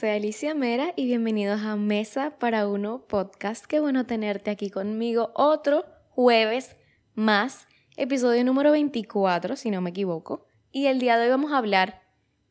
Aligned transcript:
soy 0.00 0.08
Alicia 0.08 0.54
Mera 0.54 0.94
y 0.96 1.04
bienvenidos 1.04 1.60
a 1.60 1.76
Mesa 1.76 2.38
para 2.38 2.66
Uno 2.66 3.06
Podcast. 3.06 3.66
Qué 3.66 3.80
bueno 3.80 4.06
tenerte 4.06 4.50
aquí 4.50 4.70
conmigo 4.70 5.30
otro 5.34 5.84
jueves 6.08 6.74
más, 7.12 7.68
episodio 7.98 8.42
número 8.42 8.72
24, 8.72 9.56
si 9.56 9.70
no 9.70 9.82
me 9.82 9.90
equivoco. 9.90 10.46
Y 10.72 10.86
el 10.86 11.00
día 11.00 11.18
de 11.18 11.24
hoy 11.24 11.30
vamos 11.30 11.52
a 11.52 11.58
hablar 11.58 12.00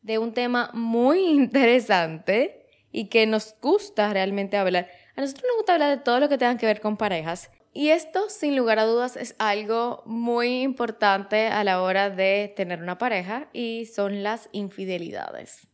de 0.00 0.18
un 0.18 0.32
tema 0.32 0.70
muy 0.74 1.24
interesante 1.30 2.68
y 2.92 3.08
que 3.08 3.26
nos 3.26 3.56
gusta 3.60 4.12
realmente 4.12 4.56
hablar. 4.56 4.88
A 5.16 5.20
nosotros 5.20 5.46
nos 5.48 5.56
gusta 5.56 5.72
hablar 5.72 5.98
de 5.98 6.04
todo 6.04 6.20
lo 6.20 6.28
que 6.28 6.38
tenga 6.38 6.56
que 6.56 6.66
ver 6.66 6.80
con 6.80 6.96
parejas. 6.96 7.50
Y 7.72 7.88
esto, 7.88 8.28
sin 8.28 8.54
lugar 8.54 8.78
a 8.78 8.84
dudas, 8.84 9.16
es 9.16 9.34
algo 9.40 10.04
muy 10.06 10.62
importante 10.62 11.48
a 11.48 11.64
la 11.64 11.82
hora 11.82 12.10
de 12.10 12.52
tener 12.54 12.80
una 12.80 12.98
pareja 12.98 13.48
y 13.52 13.86
son 13.86 14.22
las 14.22 14.48
infidelidades. 14.52 15.66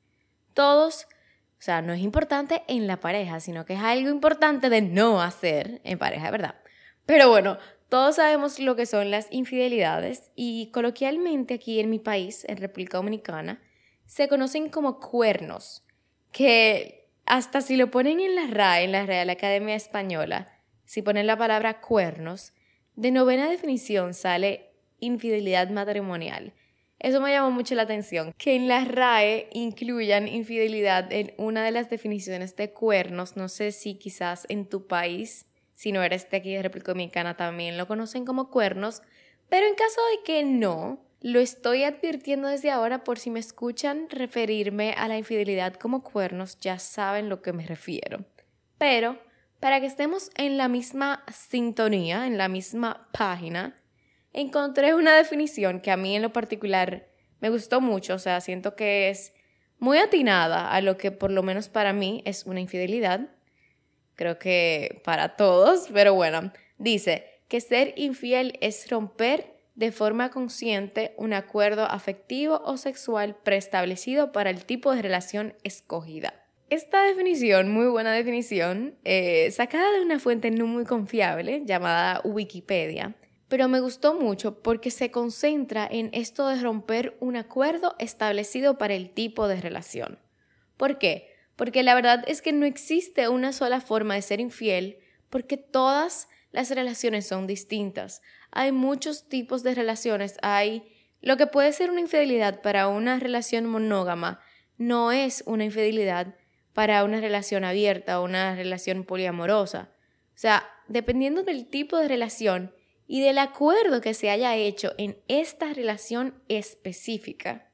Todos 0.55 1.07
o 1.59 1.62
sea, 1.62 1.83
no 1.83 1.92
es 1.92 2.01
importante 2.01 2.62
en 2.69 2.87
la 2.87 3.01
pareja, 3.01 3.41
sino 3.41 3.65
que 3.65 3.74
es 3.74 3.80
algo 3.80 4.10
importante 4.10 4.69
de 4.69 4.83
no 4.83 5.23
hacer 5.23 5.80
en 5.84 5.98
pareja, 5.98 6.30
¿verdad? 6.30 6.56
Pero 7.06 7.30
bueno, 7.30 7.59
todos 7.88 8.16
sabemos 8.16 8.59
lo 8.59 8.77
que 8.77 8.84
son 8.84 9.10
las 9.10 9.29
infidelidades 9.30 10.30
y 10.34 10.70
coloquialmente 10.73 11.55
aquí 11.55 11.80
en 11.80 11.88
mi 11.88 11.98
país, 11.98 12.45
en 12.48 12.59
República 12.59 12.98
Dominicana, 12.98 13.62
se 14.05 14.29
conocen 14.29 14.69
como 14.69 15.01
cuernos, 15.01 15.84
que 16.30 17.09
hasta 17.24 17.60
si 17.60 17.77
lo 17.77 17.91
ponen 17.91 18.20
en 18.20 18.34
la 18.34 18.46
RAE, 18.48 18.84
en 18.84 18.93
la 18.93 19.07
Real 19.07 19.30
Academia 19.30 19.74
Española, 19.74 20.52
si 20.84 21.02
ponen 21.02 21.27
la 21.27 21.38
palabra 21.38 21.80
cuernos, 21.80 22.52
de 22.95 23.10
novena 23.10 23.48
definición 23.48 24.15
sale 24.15 24.70
infidelidad 25.01 25.70
matrimonial 25.70 26.52
eso 26.99 27.21
me 27.21 27.30
llamó 27.30 27.51
mucho 27.51 27.75
la 27.75 27.83
atención, 27.83 28.33
que 28.39 28.57
en 28.57 28.69
la 28.69 28.85
RAE 28.85 29.49
incluyan 29.52 30.29
infidelidad 30.29 31.13
en 31.13 31.35
una 31.37 31.65
de 31.65 31.71
las 31.71 31.91
definiciones 31.91 32.57
de 32.57 32.73
cuernos. 32.73 33.37
No 33.37 33.49
sé 33.49 33.73
si 33.73 33.97
quizás 33.97 34.47
en 34.49 34.66
tu 34.66 34.87
país, 34.87 35.47
si 35.75 35.93
no 35.93 36.03
eres 36.03 36.30
de 36.30 36.38
aquí 36.38 36.55
de 36.55 36.63
República 36.63 36.93
Dominicana, 36.93 37.37
también 37.37 37.77
lo 37.77 37.87
conocen 37.87 38.25
como 38.25 38.51
cuernos, 38.51 39.03
pero 39.49 39.66
en 39.66 39.75
caso 39.75 40.01
de 40.13 40.25
que 40.25 40.45
no, 40.45 41.07
lo 41.21 41.41
estoy 41.41 41.85
advirtiendo 41.85 42.49
desde 42.49 42.71
ahora 42.71 43.05
por 43.05 43.19
si 43.19 43.31
me 43.31 43.41
escuchan 43.41 44.09
referirme 44.10 44.95
a 44.97 45.09
la 45.09 45.19
infidelidad 45.19 45.75
como 45.75 46.03
cuernos, 46.03 46.59
ya 46.60 46.79
saben 46.79 47.29
lo 47.29 47.43
que 47.43 47.53
me 47.53 47.66
refiero. 47.66 48.25
Pero, 48.79 49.19
para 49.60 49.81
que 49.81 49.87
estemos 49.87 50.31
en 50.37 50.57
la 50.57 50.69
misma 50.69 51.25
sintonía, 51.33 52.27
en 52.27 52.38
la 52.38 52.49
misma 52.49 53.09
página, 53.13 53.81
encontré 54.37 54.95
una 54.95 55.16
definición 55.16 55.80
que 55.80 55.90
a 55.90 55.96
mí 55.96 56.15
en 56.15 56.23
lo 56.23 56.32
particular 56.32 57.09
me 57.40 57.51
gustó 57.51 57.80
mucho, 57.80 58.15
o 58.15 58.18
sea, 58.18 58.40
siento 58.40 58.76
que 58.76 59.10
es 59.10 59.32
muy 59.79 59.98
atinada 59.98 60.70
a 60.70 60.80
lo 60.80 60.96
que 60.96 61.10
por 61.10 61.30
lo 61.30 61.42
menos 61.42 61.68
para 61.68 61.92
mí 61.92 62.23
es 62.24 62.46
una 62.46 62.60
infidelidad. 62.60 63.29
Creo 64.14 64.38
que 64.38 65.03
para 65.04 65.37
todos, 65.37 65.88
pero 65.92 66.14
bueno, 66.14 66.53
dice 66.78 67.26
que 67.48 67.60
ser 67.60 67.92
infiel 67.97 68.59
es 68.60 68.88
romper 68.91 69.56
de 69.75 69.92
forma 69.92 70.31
consciente 70.31 71.14
un 71.19 71.34
acuerdo 71.34 71.84
afectivo 71.84 72.62
o 72.64 72.78
sexual 72.78 73.37
preestablecido 73.37 74.32
para 74.32 74.50
el 74.50 74.64
tipo 74.64 74.94
de 74.94 75.03
relación 75.03 75.54
escogida. 75.62 76.32
Esta 76.70 77.03
definición, 77.04 77.70
muy 77.70 77.87
buena 77.87 78.12
definición, 78.12 78.97
eh, 79.04 79.50
sacada 79.53 79.92
de 79.92 80.00
una 80.00 80.19
fuente 80.19 80.50
no 80.50 80.66
muy 80.66 80.84
confiable 80.84 81.62
llamada 81.64 82.22
Wikipedia, 82.25 83.14
pero 83.49 83.69
me 83.69 83.81
gustó 83.81 84.15
mucho 84.15 84.62
porque 84.62 84.91
se 84.91 85.11
concentra 85.11 85.87
en 85.91 86.11
esto 86.12 86.48
de 86.48 86.60
romper 86.60 87.16
un 87.20 87.37
acuerdo 87.37 87.94
establecido 87.98 88.78
para 88.78 88.94
el 88.94 89.10
tipo 89.10 89.48
de 89.48 89.60
relación. 89.60 90.19
¿Por 90.76 90.98
qué? 90.98 91.32
Porque 91.54 91.82
la 91.82 91.94
verdad 91.94 92.25
es 92.26 92.43
que 92.43 92.53
no 92.53 92.66
existe 92.66 93.28
una 93.28 93.53
sola 93.53 93.81
forma 93.81 94.15
de 94.15 94.22
ser 94.22 94.41
infiel 94.41 94.98
porque 95.31 95.56
todas 95.56 96.28
las 96.50 96.70
relaciones 96.70 97.26
son 97.26 97.47
distintas. 97.47 98.22
Hay 98.50 98.72
muchos 98.72 99.28
tipos 99.28 99.62
de 99.62 99.75
relaciones, 99.75 100.37
hay 100.43 100.93
lo 101.20 101.37
que 101.37 101.47
puede 101.47 101.72
ser 101.72 101.91
una 101.91 102.00
infidelidad 102.00 102.62
para 102.62 102.88
una 102.88 103.19
relación 103.19 103.66
monógama 103.66 104.41
no 104.78 105.12
es 105.12 105.43
una 105.47 105.65
infidelidad 105.65 106.34
para 106.72 107.03
una 107.04 107.20
relación 107.20 107.65
abierta 107.65 108.20
o 108.20 108.25
una 108.25 108.54
relación 108.54 109.04
poliamorosa. 109.04 109.91
O 110.34 110.38
sea, 110.38 110.69
dependiendo 110.88 111.43
del 111.43 111.69
tipo 111.69 111.97
de 111.97 112.09
relación, 112.09 112.75
y 113.06 113.21
del 113.21 113.39
acuerdo 113.39 114.00
que 114.00 114.15
se 114.15 114.31
haya 114.31 114.56
hecho 114.56 114.93
en 114.99 115.19
esta 115.28 115.72
relación 115.72 116.34
específica 116.49 117.71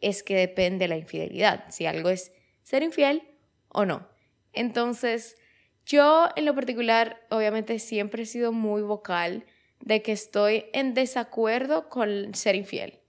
es 0.00 0.22
que 0.22 0.36
depende 0.36 0.88
la 0.88 0.96
infidelidad, 0.96 1.66
si 1.70 1.86
algo 1.86 2.10
es 2.10 2.32
ser 2.62 2.82
infiel 2.82 3.22
o 3.68 3.84
no. 3.84 4.08
Entonces, 4.52 5.36
yo 5.84 6.28
en 6.34 6.44
lo 6.44 6.54
particular, 6.54 7.24
obviamente 7.30 7.78
siempre 7.78 8.24
he 8.24 8.26
sido 8.26 8.52
muy 8.52 8.82
vocal 8.82 9.44
de 9.80 10.02
que 10.02 10.12
estoy 10.12 10.66
en 10.72 10.94
desacuerdo 10.94 11.88
con 11.88 12.34
ser 12.34 12.56
infiel. 12.56 13.00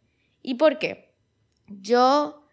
¿Y 0.42 0.56
por 0.56 0.78
qué? 0.78 1.16
Yo 1.68 2.46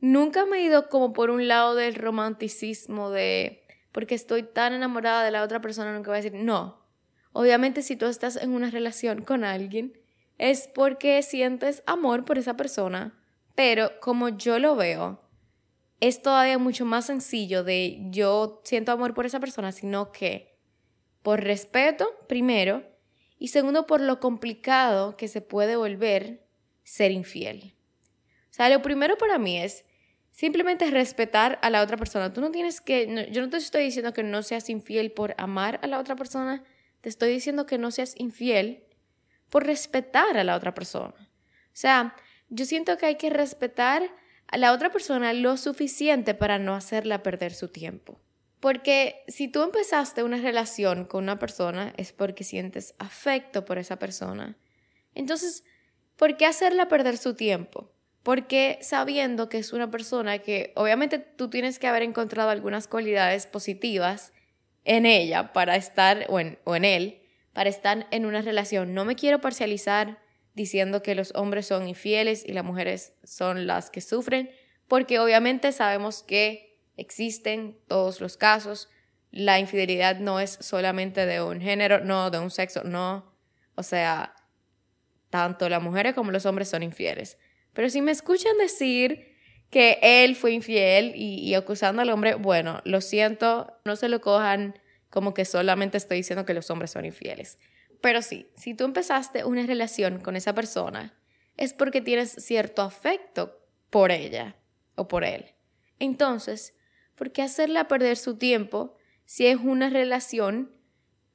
nunca 0.00 0.44
me 0.44 0.58
he 0.58 0.62
ido 0.62 0.88
como 0.88 1.12
por 1.12 1.30
un 1.30 1.48
lado 1.48 1.74
del 1.74 1.94
romanticismo 1.94 3.10
de 3.10 3.64
porque 3.92 4.14
estoy 4.14 4.42
tan 4.44 4.72
enamorada 4.72 5.24
de 5.24 5.30
la 5.30 5.42
otra 5.42 5.60
persona, 5.60 5.92
nunca 5.92 6.10
voy 6.10 6.18
a 6.18 6.22
decir, 6.22 6.38
no, 6.38 6.79
Obviamente 7.32 7.82
si 7.82 7.96
tú 7.96 8.06
estás 8.06 8.36
en 8.36 8.50
una 8.50 8.70
relación 8.70 9.22
con 9.22 9.44
alguien, 9.44 9.92
es 10.38 10.68
porque 10.68 11.22
sientes 11.22 11.82
amor 11.86 12.24
por 12.24 12.38
esa 12.38 12.56
persona, 12.56 13.18
pero 13.54 13.90
como 14.00 14.30
yo 14.30 14.58
lo 14.58 14.74
veo, 14.74 15.20
es 16.00 16.22
todavía 16.22 16.58
mucho 16.58 16.84
más 16.84 17.06
sencillo 17.06 17.62
de 17.62 17.98
yo 18.10 18.62
siento 18.64 18.92
amor 18.92 19.14
por 19.14 19.26
esa 19.26 19.38
persona, 19.38 19.70
sino 19.70 20.12
que 20.12 20.58
por 21.22 21.42
respeto, 21.42 22.08
primero, 22.26 22.84
y 23.38 23.48
segundo, 23.48 23.86
por 23.86 24.00
lo 24.00 24.20
complicado 24.20 25.16
que 25.16 25.28
se 25.28 25.40
puede 25.42 25.76
volver 25.76 26.46
ser 26.82 27.10
infiel. 27.10 27.74
O 28.50 28.52
sea, 28.52 28.68
lo 28.68 28.82
primero 28.82 29.16
para 29.16 29.38
mí 29.38 29.58
es 29.58 29.84
simplemente 30.30 30.90
respetar 30.90 31.58
a 31.62 31.70
la 31.70 31.82
otra 31.82 31.96
persona. 31.96 32.32
Tú 32.32 32.40
no 32.40 32.50
tienes 32.50 32.80
que, 32.80 33.28
yo 33.30 33.42
no 33.42 33.50
te 33.50 33.58
estoy 33.58 33.84
diciendo 33.84 34.12
que 34.12 34.22
no 34.22 34.42
seas 34.42 34.68
infiel 34.70 35.12
por 35.12 35.34
amar 35.38 35.78
a 35.82 35.86
la 35.86 35.98
otra 35.98 36.16
persona, 36.16 36.64
te 37.00 37.08
estoy 37.08 37.30
diciendo 37.32 37.66
que 37.66 37.78
no 37.78 37.90
seas 37.90 38.14
infiel 38.18 38.84
por 39.48 39.66
respetar 39.66 40.36
a 40.36 40.44
la 40.44 40.56
otra 40.56 40.74
persona. 40.74 41.14
O 41.18 41.76
sea, 41.80 42.14
yo 42.48 42.64
siento 42.64 42.96
que 42.98 43.06
hay 43.06 43.16
que 43.16 43.30
respetar 43.30 44.02
a 44.48 44.58
la 44.58 44.72
otra 44.72 44.90
persona 44.90 45.32
lo 45.32 45.56
suficiente 45.56 46.34
para 46.34 46.58
no 46.58 46.74
hacerla 46.74 47.22
perder 47.22 47.54
su 47.54 47.68
tiempo. 47.68 48.20
Porque 48.58 49.24
si 49.28 49.48
tú 49.48 49.62
empezaste 49.62 50.22
una 50.22 50.36
relación 50.36 51.06
con 51.06 51.24
una 51.24 51.38
persona 51.38 51.94
es 51.96 52.12
porque 52.12 52.44
sientes 52.44 52.94
afecto 52.98 53.64
por 53.64 53.78
esa 53.78 53.98
persona. 53.98 54.58
Entonces, 55.14 55.64
¿por 56.16 56.36
qué 56.36 56.46
hacerla 56.46 56.88
perder 56.88 57.16
su 57.16 57.34
tiempo? 57.34 57.92
Porque 58.22 58.78
sabiendo 58.82 59.48
que 59.48 59.58
es 59.58 59.72
una 59.72 59.90
persona 59.90 60.40
que 60.40 60.72
obviamente 60.76 61.18
tú 61.18 61.48
tienes 61.48 61.78
que 61.78 61.86
haber 61.86 62.02
encontrado 62.02 62.50
algunas 62.50 62.86
cualidades 62.86 63.46
positivas 63.46 64.32
en 64.84 65.06
ella 65.06 65.52
para 65.52 65.76
estar, 65.76 66.26
o 66.28 66.40
en, 66.40 66.58
o 66.64 66.76
en 66.76 66.84
él, 66.84 67.22
para 67.52 67.68
estar 67.68 68.06
en 68.10 68.26
una 68.26 68.42
relación. 68.42 68.94
No 68.94 69.04
me 69.04 69.16
quiero 69.16 69.40
parcializar 69.40 70.18
diciendo 70.54 71.02
que 71.02 71.14
los 71.14 71.32
hombres 71.34 71.66
son 71.66 71.88
infieles 71.88 72.44
y 72.46 72.52
las 72.52 72.64
mujeres 72.64 73.14
son 73.24 73.66
las 73.66 73.90
que 73.90 74.00
sufren, 74.00 74.50
porque 74.88 75.18
obviamente 75.18 75.72
sabemos 75.72 76.22
que 76.22 76.78
existen 76.96 77.78
todos 77.86 78.20
los 78.20 78.36
casos. 78.36 78.88
La 79.30 79.58
infidelidad 79.58 80.18
no 80.18 80.40
es 80.40 80.58
solamente 80.60 81.26
de 81.26 81.42
un 81.42 81.60
género, 81.60 82.00
no, 82.00 82.30
de 82.30 82.38
un 82.38 82.50
sexo, 82.50 82.82
no. 82.84 83.32
O 83.76 83.82
sea, 83.82 84.34
tanto 85.30 85.68
las 85.68 85.82
mujeres 85.82 86.14
como 86.14 86.32
los 86.32 86.44
hombres 86.46 86.68
son 86.68 86.82
infieles. 86.82 87.38
Pero 87.72 87.88
si 87.88 88.02
me 88.02 88.10
escuchan 88.10 88.58
decir 88.58 89.29
que 89.70 89.98
él 90.02 90.34
fue 90.34 90.52
infiel 90.52 91.12
y, 91.14 91.54
acusando 91.54 92.02
al 92.02 92.10
hombre, 92.10 92.34
bueno, 92.34 92.80
lo 92.84 93.00
siento, 93.00 93.72
no 93.84 93.96
se 93.96 94.08
lo 94.08 94.20
cojan 94.20 94.78
como 95.10 95.32
que 95.32 95.44
solamente 95.44 95.96
estoy 95.96 96.18
diciendo 96.18 96.44
que 96.44 96.54
los 96.54 96.70
hombres 96.70 96.90
son 96.90 97.04
infieles. 97.04 97.58
Pero 98.00 98.22
sí, 98.22 98.48
si 98.56 98.74
tú 98.74 98.84
empezaste 98.84 99.44
una 99.44 99.64
relación 99.64 100.20
con 100.20 100.34
esa 100.34 100.54
persona, 100.54 101.14
es 101.56 101.72
porque 101.72 102.00
tienes 102.00 102.30
cierto 102.30 102.82
afecto 102.82 103.60
por 103.90 104.10
ella 104.10 104.56
o 104.96 105.06
por 105.06 105.24
él. 105.24 105.54
Entonces, 105.98 106.74
¿por 107.14 107.30
qué 107.32 107.42
hacerla 107.42 107.86
perder 107.86 108.16
su 108.16 108.36
tiempo 108.36 108.96
si 109.24 109.46
es 109.46 109.58
una 109.58 109.90
relación 109.90 110.74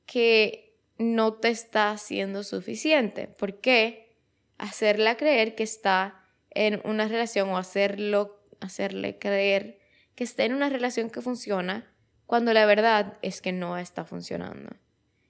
que 0.06 0.78
no 0.98 1.34
te 1.36 1.50
está 1.50 1.92
haciendo 1.92 2.44
suficiente? 2.44 3.28
¿Por 3.28 3.62
qué 3.62 4.18
hacerla 4.58 5.16
creer 5.16 5.56
que 5.56 5.64
está 5.64 6.25
en 6.56 6.82
una 6.84 7.08
relación 7.08 7.50
o 7.50 7.58
hacerlo, 7.58 8.42
hacerle 8.62 9.20
creer 9.20 9.80
que 10.16 10.24
está 10.24 10.46
en 10.46 10.54
una 10.54 10.70
relación 10.70 11.10
que 11.10 11.22
funciona 11.22 11.94
cuando 12.26 12.54
la 12.54 12.66
verdad 12.66 13.18
es 13.22 13.42
que 13.42 13.52
no 13.52 13.78
está 13.78 14.06
funcionando. 14.06 14.76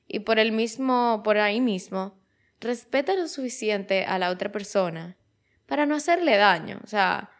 Y 0.08 0.20
por 0.20 0.40
el 0.40 0.52
mismo, 0.52 1.22
por 1.24 1.38
ahí 1.38 1.60
mismo, 1.60 2.18
respeta 2.62 3.16
lo 3.16 3.28
suficiente 3.28 4.06
a 4.06 4.18
la 4.20 4.30
otra 4.30 4.52
persona 4.52 5.18
para 5.66 5.86
no 5.86 5.96
hacerle 5.96 6.38
daño. 6.38 6.80
O 6.84 6.88
sea, 6.88 7.32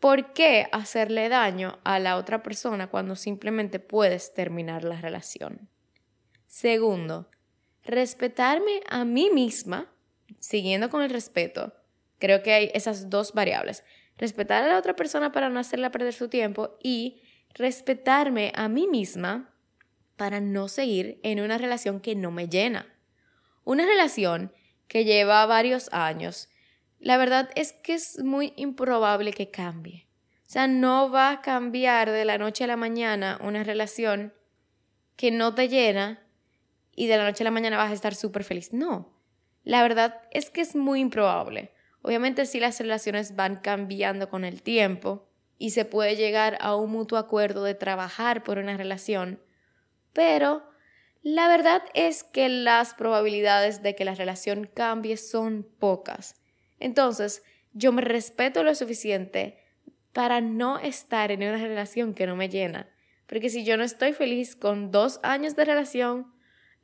¿por 0.00 0.32
qué 0.32 0.66
hacerle 0.72 1.28
daño 1.28 1.78
a 1.84 1.98
la 1.98 2.16
otra 2.16 2.42
persona 2.42 2.88
cuando 2.88 3.14
simplemente 3.16 3.78
puedes 3.78 4.34
terminar 4.34 4.82
la 4.82 5.00
relación? 5.00 5.68
Segundo, 6.46 7.30
respetarme 7.84 8.80
a 8.88 9.04
mí 9.04 9.30
misma, 9.30 9.92
siguiendo 10.38 10.90
con 10.90 11.02
el 11.02 11.10
respeto, 11.10 11.74
creo 12.18 12.42
que 12.42 12.52
hay 12.52 12.70
esas 12.74 13.10
dos 13.10 13.32
variables. 13.32 13.84
Respetar 14.16 14.64
a 14.64 14.68
la 14.68 14.78
otra 14.78 14.96
persona 14.96 15.32
para 15.32 15.48
no 15.48 15.60
hacerla 15.60 15.90
perder 15.90 16.12
su 16.12 16.28
tiempo 16.28 16.78
y 16.82 17.22
respetarme 17.54 18.52
a 18.54 18.68
mí 18.68 18.86
misma 18.86 19.54
para 20.16 20.40
no 20.40 20.68
seguir 20.68 21.20
en 21.22 21.40
una 21.40 21.58
relación 21.58 22.00
que 22.00 22.14
no 22.14 22.30
me 22.30 22.48
llena. 22.48 22.86
Una 23.64 23.84
relación 23.84 24.52
que 24.88 25.04
lleva 25.04 25.44
varios 25.46 25.92
años, 25.92 26.48
la 26.98 27.16
verdad 27.18 27.50
es 27.54 27.72
que 27.72 27.94
es 27.94 28.22
muy 28.22 28.52
improbable 28.56 29.32
que 29.32 29.50
cambie. 29.50 30.06
O 30.46 30.48
sea, 30.48 30.68
no 30.68 31.10
va 31.10 31.30
a 31.30 31.40
cambiar 31.42 32.10
de 32.10 32.24
la 32.24 32.38
noche 32.38 32.64
a 32.64 32.68
la 32.68 32.76
mañana 32.76 33.38
una 33.42 33.64
relación 33.64 34.32
que 35.16 35.30
no 35.30 35.54
te 35.54 35.68
llena 35.68 36.22
y 36.94 37.08
de 37.08 37.16
la 37.16 37.24
noche 37.24 37.42
a 37.42 37.44
la 37.44 37.50
mañana 37.50 37.76
vas 37.76 37.90
a 37.90 37.94
estar 37.94 38.14
súper 38.14 38.44
feliz. 38.44 38.72
No, 38.72 39.12
la 39.64 39.82
verdad 39.82 40.20
es 40.30 40.50
que 40.50 40.60
es 40.60 40.76
muy 40.76 41.00
improbable. 41.00 41.72
Obviamente 42.06 42.46
sí 42.46 42.60
las 42.60 42.78
relaciones 42.78 43.34
van 43.34 43.56
cambiando 43.56 44.30
con 44.30 44.44
el 44.44 44.62
tiempo 44.62 45.28
y 45.58 45.70
se 45.70 45.84
puede 45.84 46.14
llegar 46.14 46.56
a 46.60 46.76
un 46.76 46.92
mutuo 46.92 47.18
acuerdo 47.18 47.64
de 47.64 47.74
trabajar 47.74 48.44
por 48.44 48.58
una 48.58 48.76
relación, 48.76 49.42
pero 50.12 50.62
la 51.22 51.48
verdad 51.48 51.82
es 51.94 52.22
que 52.22 52.48
las 52.48 52.94
probabilidades 52.94 53.82
de 53.82 53.96
que 53.96 54.04
la 54.04 54.14
relación 54.14 54.70
cambie 54.72 55.16
son 55.16 55.66
pocas. 55.80 56.40
Entonces, 56.78 57.42
yo 57.72 57.90
me 57.90 58.02
respeto 58.02 58.62
lo 58.62 58.76
suficiente 58.76 59.58
para 60.12 60.40
no 60.40 60.78
estar 60.78 61.32
en 61.32 61.42
una 61.42 61.56
relación 61.56 62.14
que 62.14 62.28
no 62.28 62.36
me 62.36 62.48
llena. 62.48 62.88
Porque 63.26 63.50
si 63.50 63.64
yo 63.64 63.76
no 63.76 63.82
estoy 63.82 64.12
feliz 64.12 64.54
con 64.54 64.92
dos 64.92 65.18
años 65.24 65.56
de 65.56 65.64
relación, 65.64 66.32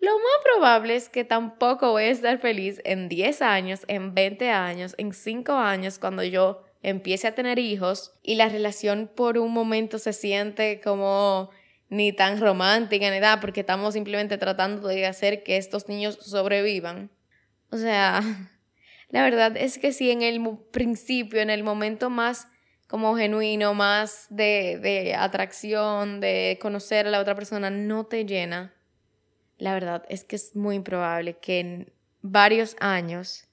lo 0.03 0.19
más 0.19 0.43
probable 0.43 0.97
es 0.97 1.09
que 1.09 1.25
tampoco 1.25 1.93
voy 1.93 2.05
a 2.05 2.11
estar 2.11 2.39
feliz 2.39 2.81
en 2.85 3.09
10 3.09 3.41
años, 3.41 3.83
en 3.87 4.15
20 4.15 4.51
años, 4.51 4.97
en 4.99 5.13
5 5.13 5.53
años, 5.53 6.01
cuando 6.01 6.25
yo 6.25 6.65
empiece 6.83 7.29
a 7.29 7.37
tener 7.37 7.61
hijos 7.61 8.13
y 8.21 8.35
la 8.35 8.49
relación 8.49 9.09
por 9.15 9.39
un 9.39 9.53
momento 9.53 10.01
se 10.01 10.13
siente 10.13 10.81
como 10.81 11.51
ni 11.89 12.13
tan 12.13 12.41
romántica 12.41 13.09
ni 13.13 13.21
nada, 13.21 13.39
porque 13.39 13.61
estamos 13.61 13.95
simplemente 13.95 14.39
tratando 14.39 14.89
de 14.89 15.07
hacer 15.07 15.45
que 15.45 15.57
estos 15.57 15.89
niños 15.89 16.19
sobrevivan. 16.21 17.13
O 17.71 17.77
sea, 17.77 18.23
la 19.09 19.23
verdad 19.23 19.57
es 19.57 19.79
que 19.79 19.93
si 19.93 20.11
en 20.11 20.23
el 20.23 20.43
principio, 20.73 21.41
en 21.41 21.51
el 21.51 21.63
momento 21.63 22.11
más 22.11 22.49
como 22.89 23.15
genuino, 23.15 23.73
más 23.73 24.27
de, 24.31 24.81
de 24.83 25.15
atracción, 25.15 26.19
de 26.19 26.59
conocer 26.61 27.07
a 27.07 27.11
la 27.11 27.21
otra 27.21 27.37
persona, 27.37 27.71
no 27.71 28.05
te 28.05 28.27
llena, 28.27 28.75
la 29.63 29.75
verdad 29.75 30.05
es 30.09 30.25
que 30.25 30.35
es 30.35 30.57
muy 30.57 30.75
improbable 30.75 31.35
que 31.35 31.61
en 31.61 31.93
varios 32.21 32.75
años 32.81 33.47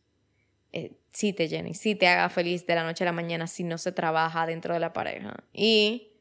eh, 0.71 0.93
sí 1.13 1.33
te 1.33 1.47
llene, 1.47 1.75
sí 1.75 1.93
te 1.93 2.07
haga 2.07 2.29
feliz 2.29 2.65
de 2.65 2.73
la 2.73 2.83
noche 2.83 3.03
a 3.03 3.05
la 3.05 3.11
mañana 3.11 3.45
si 3.45 3.63
no 3.63 3.77
se 3.77 3.91
trabaja 3.91 4.47
dentro 4.47 4.73
de 4.73 4.79
la 4.79 4.91
pareja. 4.91 5.35
Y 5.53 6.13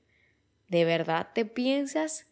de 0.69 0.85
verdad 0.85 1.29
te 1.35 1.47
piensas 1.47 2.27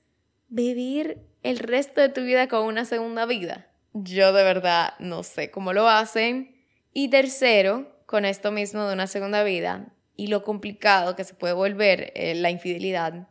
vivir 0.49 1.23
el 1.43 1.59
resto 1.59 2.03
de 2.03 2.11
tu 2.11 2.25
vida 2.25 2.47
con 2.47 2.67
una 2.67 2.85
segunda 2.85 3.25
vida. 3.25 3.69
Yo 3.95 4.35
de 4.35 4.45
verdad 4.45 4.93
no 4.99 5.23
sé 5.23 5.51
cómo 5.51 5.73
lo 5.73 5.89
hacen. 5.89 6.55
Y 6.93 7.09
tercero, 7.09 7.91
con 8.05 8.27
esto 8.27 8.53
mismo 8.53 8.85
de 8.85 8.93
una 8.93 9.07
segunda 9.07 9.43
vida 9.45 9.95
y 10.15 10.27
lo 10.27 10.45
complicado 10.45 11.17
que 11.17 11.25
se 11.25 11.33
puede 11.33 11.55
volver 11.55 12.13
eh, 12.17 12.35
la 12.35 12.51
infidelidad, 12.51 13.31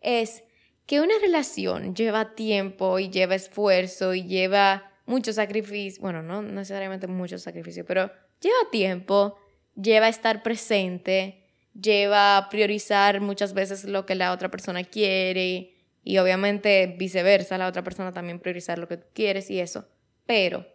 es 0.00 0.44
que 0.86 1.00
una 1.00 1.14
relación 1.20 1.94
lleva 1.94 2.34
tiempo 2.34 2.98
y 2.98 3.10
lleva 3.10 3.34
esfuerzo 3.34 4.14
y 4.14 4.24
lleva 4.24 4.92
mucho 5.04 5.32
sacrificio, 5.32 6.00
bueno, 6.00 6.22
no 6.22 6.42
necesariamente 6.42 7.06
mucho 7.06 7.38
sacrificio, 7.38 7.84
pero 7.84 8.10
lleva 8.40 8.70
tiempo, 8.70 9.38
lleva 9.74 10.08
estar 10.08 10.42
presente, 10.42 11.44
lleva 11.74 12.48
priorizar 12.50 13.20
muchas 13.20 13.52
veces 13.52 13.84
lo 13.84 14.06
que 14.06 14.14
la 14.14 14.32
otra 14.32 14.50
persona 14.50 14.84
quiere 14.84 15.74
y 16.02 16.18
obviamente 16.18 16.94
viceversa, 16.98 17.58
la 17.58 17.66
otra 17.66 17.82
persona 17.82 18.12
también 18.12 18.38
priorizar 18.38 18.78
lo 18.78 18.88
que 18.88 18.96
tú 18.96 19.06
quieres 19.12 19.50
y 19.50 19.60
eso. 19.60 19.88
Pero 20.24 20.66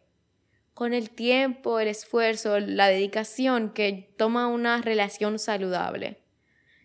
con 0.74 0.94
el 0.94 1.10
tiempo, 1.10 1.80
el 1.80 1.88
esfuerzo, 1.88 2.60
la 2.60 2.88
dedicación 2.88 3.72
que 3.72 4.14
toma 4.18 4.48
una 4.48 4.82
relación 4.82 5.40
saludable, 5.40 6.20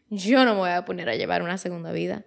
yo 0.08 0.44
no 0.44 0.54
me 0.54 0.60
voy 0.60 0.70
a 0.70 0.84
poner 0.84 1.08
a 1.08 1.16
llevar 1.16 1.42
una 1.42 1.58
segunda 1.58 1.92
vida. 1.92 2.24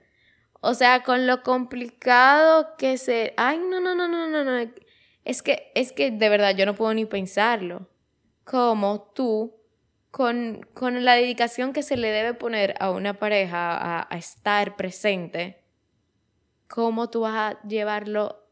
O 0.61 0.73
sea, 0.73 1.03
con 1.03 1.25
lo 1.25 1.43
complicado 1.43 2.75
que 2.77 2.97
se... 2.97 3.33
Ay, 3.37 3.57
no, 3.59 3.79
no, 3.79 3.95
no, 3.95 4.07
no, 4.07 4.27
no, 4.27 4.43
no. 4.43 4.71
Es 5.23 5.41
que, 5.41 5.71
es 5.75 5.91
que 5.91 6.11
de 6.11 6.29
verdad 6.29 6.55
yo 6.55 6.65
no 6.65 6.75
puedo 6.75 6.93
ni 6.93 7.05
pensarlo. 7.05 7.89
Como 8.43 9.11
tú, 9.15 9.55
con, 10.11 10.65
con 10.73 11.05
la 11.05 11.15
dedicación 11.15 11.71
que 11.71 11.83
se 11.83 11.97
le 11.97 12.09
debe 12.09 12.33
poner 12.33 12.75
a 12.79 12.91
una 12.91 13.19
pareja 13.19 13.77
a, 13.77 14.07
a 14.09 14.17
estar 14.17 14.75
presente, 14.75 15.63
cómo 16.67 17.09
tú 17.09 17.21
vas 17.21 17.35
a 17.35 17.61
llevarlo 17.67 18.45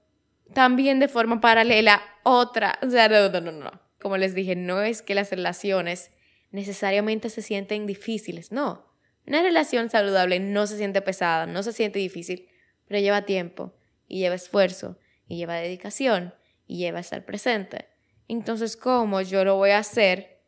también 0.54 1.00
de 1.00 1.08
forma 1.08 1.42
paralela 1.42 2.02
otra. 2.24 2.80
O 2.82 2.90
sea, 2.90 3.10
no, 3.10 3.30
no, 3.30 3.42
no, 3.42 3.52
no. 3.52 3.72
Como 4.00 4.18
les 4.18 4.34
dije, 4.34 4.56
no 4.56 4.82
es 4.82 5.02
que 5.02 5.16
las 5.16 5.32
relaciones 5.32 6.12
necesariamente 6.52 7.30
se 7.30 7.42
sienten 7.42 7.86
difíciles, 7.86 8.52
no. 8.52 8.87
Una 9.28 9.42
relación 9.42 9.90
saludable 9.90 10.40
no 10.40 10.66
se 10.68 10.78
siente 10.78 11.02
pesada, 11.02 11.46
no 11.46 11.62
se 11.62 11.74
siente 11.74 12.00
difícil, 12.00 12.48
pero 12.88 13.02
lleva 13.02 13.24
tiempo 13.24 13.74
y 14.08 14.20
lleva 14.20 14.36
esfuerzo 14.36 14.98
y 15.28 15.36
lleva 15.36 15.56
dedicación 15.56 16.34
y 16.66 16.78
lleva 16.78 17.02
estar 17.02 17.26
presente. 17.26 17.90
Entonces, 18.30 18.78
¿cómo 18.78 19.22
yo 19.22 19.44
lo 19.44 19.58
voy 19.58 19.72
a 19.72 19.80
hacer 19.80 20.42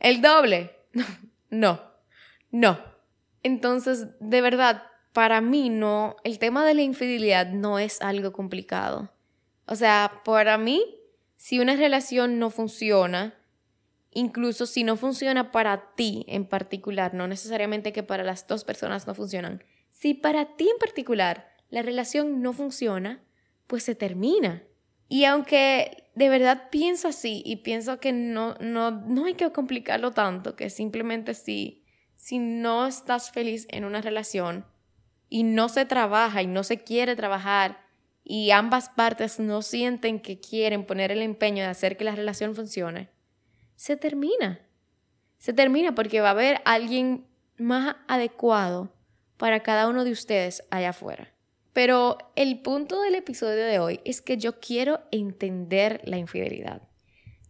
el 0.00 0.20
doble? 0.20 0.72
No, 1.50 1.80
no. 2.50 2.80
Entonces, 3.44 4.08
de 4.18 4.40
verdad, 4.40 4.82
para 5.12 5.40
mí 5.40 5.70
no, 5.70 6.16
el 6.24 6.40
tema 6.40 6.64
de 6.64 6.74
la 6.74 6.82
infidelidad 6.82 7.46
no 7.46 7.78
es 7.78 8.02
algo 8.02 8.32
complicado. 8.32 9.12
O 9.66 9.76
sea, 9.76 10.22
para 10.24 10.58
mí, 10.58 10.84
si 11.36 11.60
una 11.60 11.76
relación 11.76 12.40
no 12.40 12.50
funciona, 12.50 13.34
incluso 14.14 14.64
si 14.66 14.84
no 14.84 14.96
funciona 14.96 15.52
para 15.52 15.94
ti 15.94 16.24
en 16.28 16.46
particular, 16.46 17.12
no 17.12 17.28
necesariamente 17.28 17.92
que 17.92 18.02
para 18.02 18.24
las 18.24 18.46
dos 18.46 18.64
personas 18.64 19.06
no 19.06 19.14
funcionan, 19.14 19.62
si 19.90 20.14
para 20.14 20.56
ti 20.56 20.68
en 20.70 20.78
particular 20.78 21.52
la 21.68 21.82
relación 21.82 22.40
no 22.40 22.52
funciona, 22.52 23.22
pues 23.66 23.82
se 23.82 23.94
termina. 23.94 24.62
Y 25.08 25.24
aunque 25.24 26.10
de 26.14 26.28
verdad 26.28 26.68
pienso 26.70 27.08
así 27.08 27.42
y 27.44 27.56
pienso 27.56 28.00
que 28.00 28.12
no, 28.12 28.54
no, 28.60 28.90
no 28.90 29.26
hay 29.26 29.34
que 29.34 29.50
complicarlo 29.52 30.12
tanto, 30.12 30.56
que 30.56 30.70
simplemente 30.70 31.34
si, 31.34 31.84
si 32.16 32.38
no 32.38 32.86
estás 32.86 33.30
feliz 33.30 33.66
en 33.70 33.84
una 33.84 34.00
relación 34.00 34.64
y 35.28 35.42
no 35.42 35.68
se 35.68 35.84
trabaja 35.84 36.42
y 36.42 36.46
no 36.46 36.62
se 36.62 36.82
quiere 36.82 37.16
trabajar 37.16 37.84
y 38.22 38.52
ambas 38.52 38.88
partes 38.88 39.38
no 39.38 39.60
sienten 39.60 40.20
que 40.20 40.40
quieren 40.40 40.86
poner 40.86 41.12
el 41.12 41.20
empeño 41.20 41.62
de 41.62 41.70
hacer 41.70 41.96
que 41.96 42.04
la 42.04 42.14
relación 42.14 42.54
funcione, 42.54 43.10
se 43.76 43.96
termina. 43.96 44.60
Se 45.38 45.52
termina 45.52 45.94
porque 45.94 46.20
va 46.20 46.28
a 46.28 46.32
haber 46.32 46.60
alguien 46.64 47.26
más 47.56 47.96
adecuado 48.08 48.92
para 49.36 49.62
cada 49.62 49.88
uno 49.88 50.04
de 50.04 50.12
ustedes 50.12 50.64
allá 50.70 50.90
afuera. 50.90 51.32
Pero 51.72 52.18
el 52.36 52.60
punto 52.60 53.00
del 53.00 53.16
episodio 53.16 53.64
de 53.64 53.78
hoy 53.78 54.00
es 54.04 54.22
que 54.22 54.36
yo 54.38 54.60
quiero 54.60 55.00
entender 55.10 56.00
la 56.04 56.18
infidelidad. 56.18 56.82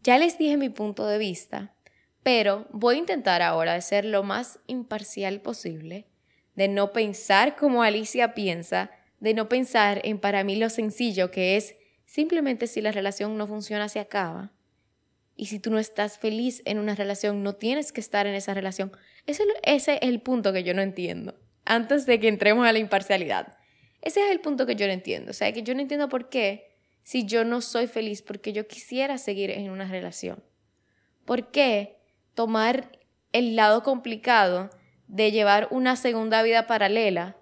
Ya 0.02 0.18
les 0.18 0.38
dije 0.38 0.56
mi 0.56 0.70
punto 0.70 1.06
de 1.06 1.18
vista, 1.18 1.74
pero 2.22 2.66
voy 2.70 2.96
a 2.96 2.98
intentar 2.98 3.42
ahora 3.42 3.74
de 3.74 3.82
ser 3.82 4.04
lo 4.06 4.22
más 4.22 4.58
imparcial 4.66 5.40
posible, 5.42 6.06
de 6.54 6.68
no 6.68 6.92
pensar 6.92 7.54
como 7.54 7.82
Alicia 7.82 8.32
piensa, 8.34 8.90
de 9.20 9.34
no 9.34 9.48
pensar 9.48 10.00
en 10.04 10.18
para 10.18 10.42
mí 10.42 10.56
lo 10.56 10.70
sencillo 10.70 11.30
que 11.30 11.56
es 11.56 11.74
simplemente 12.06 12.66
si 12.66 12.80
la 12.80 12.92
relación 12.92 13.36
no 13.36 13.46
funciona 13.46 13.88
se 13.88 14.00
acaba 14.00 14.53
y 15.36 15.46
si 15.46 15.58
tú 15.58 15.70
no 15.70 15.78
estás 15.78 16.18
feliz 16.18 16.62
en 16.64 16.78
una 16.78 16.94
relación, 16.94 17.42
no 17.42 17.54
tienes 17.54 17.92
que 17.92 18.00
estar 18.00 18.26
en 18.26 18.34
esa 18.34 18.54
relación. 18.54 18.92
Ese, 19.26 19.44
ese 19.62 19.94
es 19.94 20.02
el 20.02 20.20
punto 20.20 20.52
que 20.52 20.62
yo 20.62 20.74
no 20.74 20.82
entiendo. 20.82 21.34
Antes 21.64 22.06
de 22.06 22.20
que 22.20 22.28
entremos 22.28 22.66
a 22.66 22.72
la 22.72 22.78
imparcialidad. 22.78 23.58
Ese 24.00 24.20
es 24.24 24.30
el 24.30 24.40
punto 24.40 24.66
que 24.66 24.76
yo 24.76 24.86
no 24.86 24.92
entiendo. 24.92 25.30
O 25.30 25.34
sea, 25.34 25.52
que 25.52 25.62
yo 25.62 25.74
no 25.74 25.80
entiendo 25.80 26.08
por 26.08 26.28
qué, 26.28 26.76
si 27.02 27.24
yo 27.24 27.44
no 27.44 27.60
soy 27.60 27.86
feliz, 27.86 28.22
porque 28.22 28.52
yo 28.52 28.68
quisiera 28.68 29.18
seguir 29.18 29.50
en 29.50 29.70
una 29.70 29.86
relación. 29.86 30.44
¿Por 31.24 31.50
qué 31.50 31.96
tomar 32.34 32.98
el 33.32 33.56
lado 33.56 33.82
complicado 33.82 34.70
de 35.08 35.32
llevar 35.32 35.68
una 35.70 35.96
segunda 35.96 36.42
vida 36.42 36.66
paralela 36.66 37.36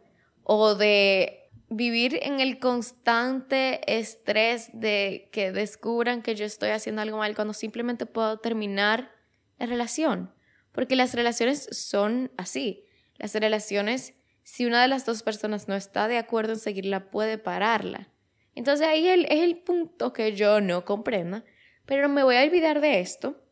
o 0.45 0.75
de 0.75 1.42
vivir 1.77 2.19
en 2.23 2.41
el 2.41 2.59
constante 2.59 3.81
estrés 3.87 4.71
de 4.73 5.29
que 5.33 5.53
descubran 5.53 6.23
que 6.23 6.35
yo 6.35 6.45
estoy 6.45 6.71
haciendo 6.71 7.03
algo 7.03 7.19
mal 7.19 7.35
cuando 7.35 7.55
simplemente 7.55 8.07
puedo 8.07 8.39
terminar 8.39 9.13
la 9.59 9.67
relación. 9.67 10.33
Porque 10.73 10.97
las 10.97 11.15
relaciones 11.15 11.69
son 11.73 12.31
así. 12.37 12.85
Las 13.17 13.35
relaciones, 13.35 14.15
si 14.43 14.67
una 14.67 14.83
de 14.83 14.89
las 14.89 15.05
dos 15.05 15.23
personas 15.23 15.69
no 15.69 15.75
está 15.75 16.09
de 16.09 16.19
acuerdo 16.19 16.55
en 16.55 16.59
seguirla, 16.59 17.11
puede 17.11 17.39
pararla. 17.39 18.09
Entonces 18.55 18.87
ahí 18.87 19.09
es 19.09 19.27
el 19.31 19.59
punto 19.59 20.13
que 20.13 20.35
yo 20.35 20.61
no 20.61 20.85
comprendo, 20.85 21.43
pero 21.87 22.09
me 22.09 22.23
voy 22.23 22.37
a 22.37 22.43
olvidar 22.43 22.81
de 22.81 23.01
esto 23.01 23.43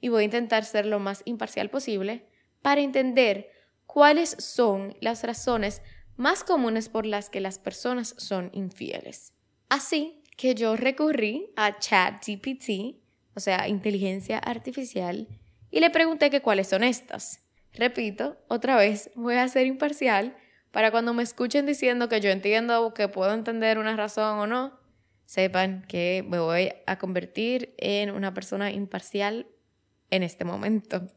y 0.00 0.08
voy 0.08 0.22
a 0.22 0.26
intentar 0.26 0.64
ser 0.64 0.86
lo 0.86 0.98
más 0.98 1.22
imparcial 1.24 1.70
posible 1.70 2.26
para 2.62 2.80
entender 2.80 3.50
cuáles 3.84 4.30
son 4.38 4.96
las 5.00 5.22
razones 5.24 5.82
más 6.16 6.44
comunes 6.44 6.88
por 6.88 7.06
las 7.06 7.30
que 7.30 7.40
las 7.40 7.58
personas 7.58 8.14
son 8.18 8.50
infieles. 8.52 9.32
Así 9.68 10.22
que 10.36 10.54
yo 10.54 10.76
recurrí 10.76 11.50
a 11.56 11.78
ChatGPT, 11.78 12.96
o 13.34 13.40
sea, 13.40 13.68
inteligencia 13.68 14.38
artificial, 14.38 15.28
y 15.70 15.80
le 15.80 15.90
pregunté 15.90 16.30
que 16.30 16.42
cuáles 16.42 16.68
son 16.68 16.84
estas. 16.84 17.42
Repito, 17.72 18.38
otra 18.48 18.76
vez, 18.76 19.10
voy 19.14 19.34
a 19.34 19.48
ser 19.48 19.66
imparcial 19.66 20.36
para 20.70 20.90
cuando 20.90 21.14
me 21.14 21.22
escuchen 21.22 21.66
diciendo 21.66 22.08
que 22.08 22.20
yo 22.20 22.30
entiendo 22.30 22.92
que 22.94 23.08
puedo 23.08 23.32
entender 23.32 23.78
una 23.78 23.96
razón 23.96 24.38
o 24.38 24.46
no, 24.46 24.78
sepan 25.24 25.84
que 25.88 26.24
me 26.26 26.38
voy 26.38 26.72
a 26.86 26.98
convertir 26.98 27.74
en 27.78 28.10
una 28.10 28.32
persona 28.32 28.70
imparcial 28.70 29.48
en 30.10 30.22
este 30.22 30.44
momento. 30.44 31.08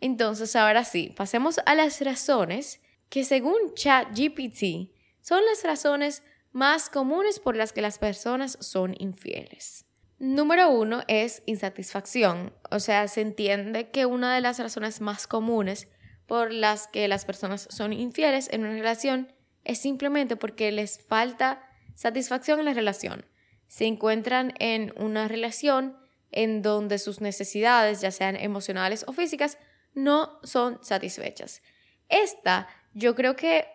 Entonces, 0.00 0.54
ahora 0.54 0.84
sí, 0.84 1.12
pasemos 1.16 1.60
a 1.64 1.74
las 1.74 2.00
razones 2.00 2.80
que 3.14 3.22
según 3.22 3.74
ChatGPT 3.74 4.90
son 5.20 5.40
las 5.46 5.62
razones 5.62 6.24
más 6.50 6.90
comunes 6.90 7.38
por 7.38 7.54
las 7.54 7.72
que 7.72 7.80
las 7.80 7.98
personas 7.98 8.58
son 8.60 8.96
infieles. 8.98 9.86
Número 10.18 10.68
uno 10.68 11.04
es 11.06 11.44
insatisfacción, 11.46 12.52
o 12.72 12.80
sea, 12.80 13.06
se 13.06 13.20
entiende 13.20 13.90
que 13.90 14.04
una 14.04 14.34
de 14.34 14.40
las 14.40 14.58
razones 14.58 15.00
más 15.00 15.28
comunes 15.28 15.86
por 16.26 16.52
las 16.52 16.88
que 16.88 17.06
las 17.06 17.24
personas 17.24 17.68
son 17.70 17.92
infieles 17.92 18.48
en 18.50 18.62
una 18.62 18.72
relación 18.72 19.32
es 19.62 19.78
simplemente 19.78 20.34
porque 20.34 20.72
les 20.72 21.00
falta 21.00 21.64
satisfacción 21.94 22.58
en 22.58 22.64
la 22.64 22.74
relación. 22.74 23.24
Se 23.68 23.84
encuentran 23.84 24.54
en 24.58 24.92
una 24.96 25.28
relación 25.28 25.96
en 26.32 26.62
donde 26.62 26.98
sus 26.98 27.20
necesidades, 27.20 28.00
ya 28.00 28.10
sean 28.10 28.34
emocionales 28.34 29.04
o 29.06 29.12
físicas, 29.12 29.56
no 29.94 30.40
son 30.42 30.82
satisfechas. 30.82 31.62
Esta, 32.08 32.66
yo 32.94 33.14
creo 33.14 33.36
que 33.36 33.66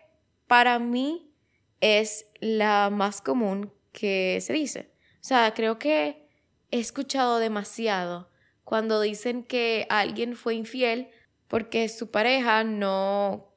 para 0.46 0.78
mí 0.78 1.32
es 1.80 2.26
la 2.40 2.90
más 2.90 3.20
común 3.20 3.72
que 3.92 4.38
se 4.40 4.52
dice. 4.52 4.90
O 5.14 5.24
sea, 5.24 5.52
creo 5.54 5.78
que 5.78 6.28
he 6.70 6.78
escuchado 6.80 7.38
demasiado 7.38 8.30
cuando 8.64 9.00
dicen 9.00 9.42
que 9.44 9.86
alguien 9.88 10.36
fue 10.36 10.54
infiel 10.54 11.10
porque 11.48 11.88
su 11.88 12.10
pareja 12.10 12.64
no, 12.64 13.54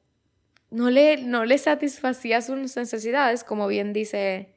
no, 0.70 0.90
le, 0.90 1.16
no 1.18 1.44
le 1.44 1.58
satisfacía 1.58 2.42
sus 2.42 2.76
necesidades, 2.76 3.44
como 3.44 3.66
bien 3.66 3.92
dice, 3.92 4.56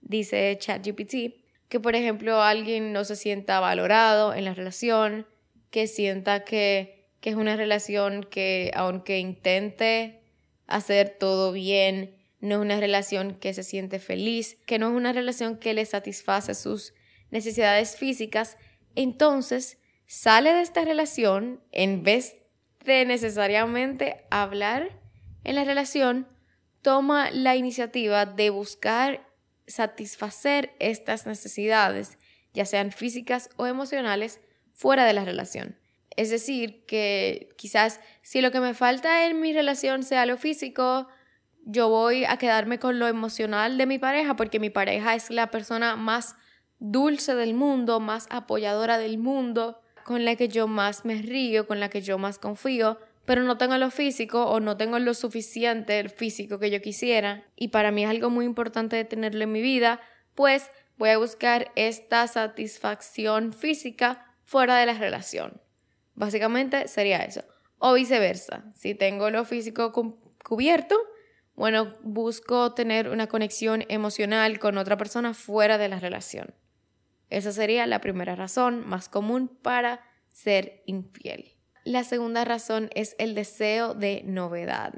dice 0.00 0.56
ChatGPT 0.58 1.40
que 1.70 1.78
por 1.80 1.94
ejemplo 1.94 2.42
alguien 2.42 2.92
no 2.92 3.04
se 3.04 3.14
sienta 3.16 3.60
valorado 3.60 4.34
en 4.34 4.44
la 4.44 4.54
relación, 4.54 5.26
que 5.70 5.86
sienta 5.86 6.44
que, 6.44 7.08
que 7.20 7.30
es 7.30 7.36
una 7.36 7.56
relación 7.56 8.24
que 8.24 8.72
aunque 8.74 9.20
intente 9.20 10.19
hacer 10.70 11.16
todo 11.18 11.52
bien, 11.52 12.16
no 12.40 12.56
es 12.56 12.60
una 12.60 12.80
relación 12.80 13.34
que 13.34 13.52
se 13.52 13.62
siente 13.62 13.98
feliz, 13.98 14.56
que 14.66 14.78
no 14.78 14.88
es 14.88 14.94
una 14.94 15.12
relación 15.12 15.58
que 15.58 15.74
le 15.74 15.84
satisface 15.84 16.54
sus 16.54 16.94
necesidades 17.30 17.96
físicas, 17.96 18.56
entonces 18.94 19.78
sale 20.06 20.52
de 20.52 20.62
esta 20.62 20.84
relación 20.84 21.62
en 21.70 22.02
vez 22.02 22.36
de 22.84 23.04
necesariamente 23.04 24.24
hablar 24.30 24.98
en 25.44 25.54
la 25.54 25.64
relación, 25.64 26.26
toma 26.82 27.30
la 27.30 27.56
iniciativa 27.56 28.26
de 28.26 28.50
buscar 28.50 29.26
satisfacer 29.66 30.74
estas 30.78 31.26
necesidades, 31.26 32.18
ya 32.52 32.64
sean 32.64 32.90
físicas 32.90 33.50
o 33.56 33.66
emocionales, 33.66 34.40
fuera 34.72 35.04
de 35.04 35.12
la 35.12 35.24
relación. 35.24 35.79
Es 36.20 36.28
decir, 36.28 36.84
que 36.84 37.48
quizás 37.56 37.98
si 38.20 38.42
lo 38.42 38.50
que 38.50 38.60
me 38.60 38.74
falta 38.74 39.24
en 39.24 39.40
mi 39.40 39.54
relación 39.54 40.02
sea 40.02 40.26
lo 40.26 40.36
físico, 40.36 41.08
yo 41.64 41.88
voy 41.88 42.26
a 42.26 42.36
quedarme 42.36 42.78
con 42.78 42.98
lo 42.98 43.08
emocional 43.08 43.78
de 43.78 43.86
mi 43.86 43.98
pareja 43.98 44.36
porque 44.36 44.60
mi 44.60 44.68
pareja 44.68 45.14
es 45.14 45.30
la 45.30 45.50
persona 45.50 45.96
más 45.96 46.36
dulce 46.78 47.34
del 47.34 47.54
mundo, 47.54 48.00
más 48.00 48.26
apoyadora 48.28 48.98
del 48.98 49.16
mundo, 49.16 49.80
con 50.04 50.26
la 50.26 50.36
que 50.36 50.48
yo 50.48 50.66
más 50.66 51.06
me 51.06 51.22
río, 51.22 51.66
con 51.66 51.80
la 51.80 51.88
que 51.88 52.02
yo 52.02 52.18
más 52.18 52.38
confío 52.38 52.98
pero 53.24 53.42
no 53.44 53.56
tengo 53.56 53.78
lo 53.78 53.90
físico 53.90 54.44
o 54.44 54.60
no 54.60 54.76
tengo 54.76 54.98
lo 54.98 55.14
suficiente 55.14 56.06
físico 56.10 56.58
que 56.58 56.70
yo 56.70 56.82
quisiera 56.82 57.44
y 57.56 57.68
para 57.68 57.92
mí 57.92 58.04
es 58.04 58.10
algo 58.10 58.28
muy 58.28 58.44
importante 58.44 58.96
de 58.96 59.04
tenerlo 59.04 59.44
en 59.44 59.52
mi 59.52 59.62
vida, 59.62 60.00
pues 60.34 60.68
voy 60.98 61.10
a 61.10 61.18
buscar 61.18 61.70
esta 61.76 62.26
satisfacción 62.26 63.54
física 63.54 64.34
fuera 64.44 64.76
de 64.76 64.86
la 64.86 64.94
relación. 64.94 65.62
Básicamente 66.20 66.86
sería 66.86 67.24
eso. 67.24 67.42
O 67.78 67.94
viceversa, 67.94 68.70
si 68.74 68.94
tengo 68.94 69.30
lo 69.30 69.46
físico 69.46 69.90
cubierto, 70.44 70.94
bueno, 71.54 71.94
busco 72.02 72.74
tener 72.74 73.08
una 73.08 73.26
conexión 73.26 73.86
emocional 73.88 74.58
con 74.58 74.76
otra 74.76 74.98
persona 74.98 75.32
fuera 75.32 75.78
de 75.78 75.88
la 75.88 75.98
relación. 75.98 76.54
Esa 77.30 77.52
sería 77.52 77.86
la 77.86 78.02
primera 78.02 78.36
razón 78.36 78.86
más 78.86 79.08
común 79.08 79.48
para 79.48 80.02
ser 80.30 80.82
infiel. 80.84 81.54
La 81.84 82.04
segunda 82.04 82.44
razón 82.44 82.90
es 82.94 83.16
el 83.18 83.34
deseo 83.34 83.94
de 83.94 84.20
novedad. 84.26 84.92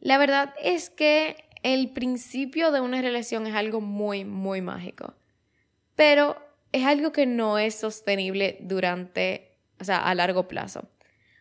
La 0.00 0.18
verdad 0.18 0.52
es 0.62 0.90
que 0.90 1.48
el 1.62 1.94
principio 1.94 2.72
de 2.72 2.80
una 2.80 3.00
relación 3.00 3.46
es 3.46 3.54
algo 3.54 3.80
muy, 3.80 4.26
muy 4.26 4.60
mágico, 4.60 5.14
pero 5.94 6.36
es 6.72 6.84
algo 6.84 7.10
que 7.10 7.24
no 7.24 7.58
es 7.58 7.74
sostenible 7.74 8.58
durante, 8.60 9.45
o 9.80 9.84
sea, 9.84 9.98
a 9.98 10.14
largo 10.14 10.48
plazo. 10.48 10.88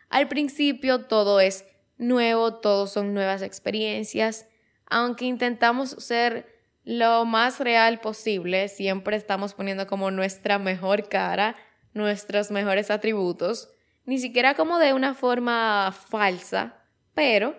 Al 0.10 0.27
principio 0.27 1.06
todo 1.06 1.39
es 1.39 1.65
nuevo, 1.98 2.56
todo 2.56 2.88
son 2.88 3.13
nuevas 3.13 3.42
experiencias, 3.42 4.48
aunque 4.88 5.25
intentamos 5.25 5.92
ser 5.92 6.54
lo 6.84 7.25
más 7.25 7.60
real 7.60 8.00
posible, 8.00 8.68
siempre 8.68 9.18
estamos 9.18 9.54
poniendo 9.54 9.88
como 9.88 10.12
nuestra 10.12 10.60
mejor 10.60 11.10
cara, 11.10 11.56
nuestros 11.94 12.51
mejores 12.51 12.92
atributos 12.92 13.70
ni 14.06 14.20
siquiera 14.20 14.54
como 14.56 14.80
de 14.80 14.94
una 14.94 15.13
forma 15.13 15.92
falsa, 15.92 16.75
pero 17.13 17.56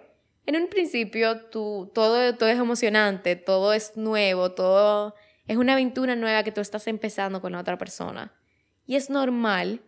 en 0.47 0.57
un 0.57 0.69
principio 0.69 1.41
tú, 1.47 1.91
todo, 1.93 2.37
todo 2.37 2.49
es 2.49 2.59
emocionante, 2.59 3.37
todo 3.37 3.73
es 3.73 3.97
nuevo, 3.97 4.53
todo 4.53 5.15
es 5.47 5.57
una 5.57 5.73
aventura 5.73 6.15
nueva 6.15 6.45
que 6.45 6.53
tú 6.53 6.61
estás 6.61 6.87
empezando 6.87 7.41
con 7.41 7.55
otra 7.55 7.79
persona. 7.79 8.33
Y 8.87 8.95
es 8.95 9.11
normal 9.11 9.83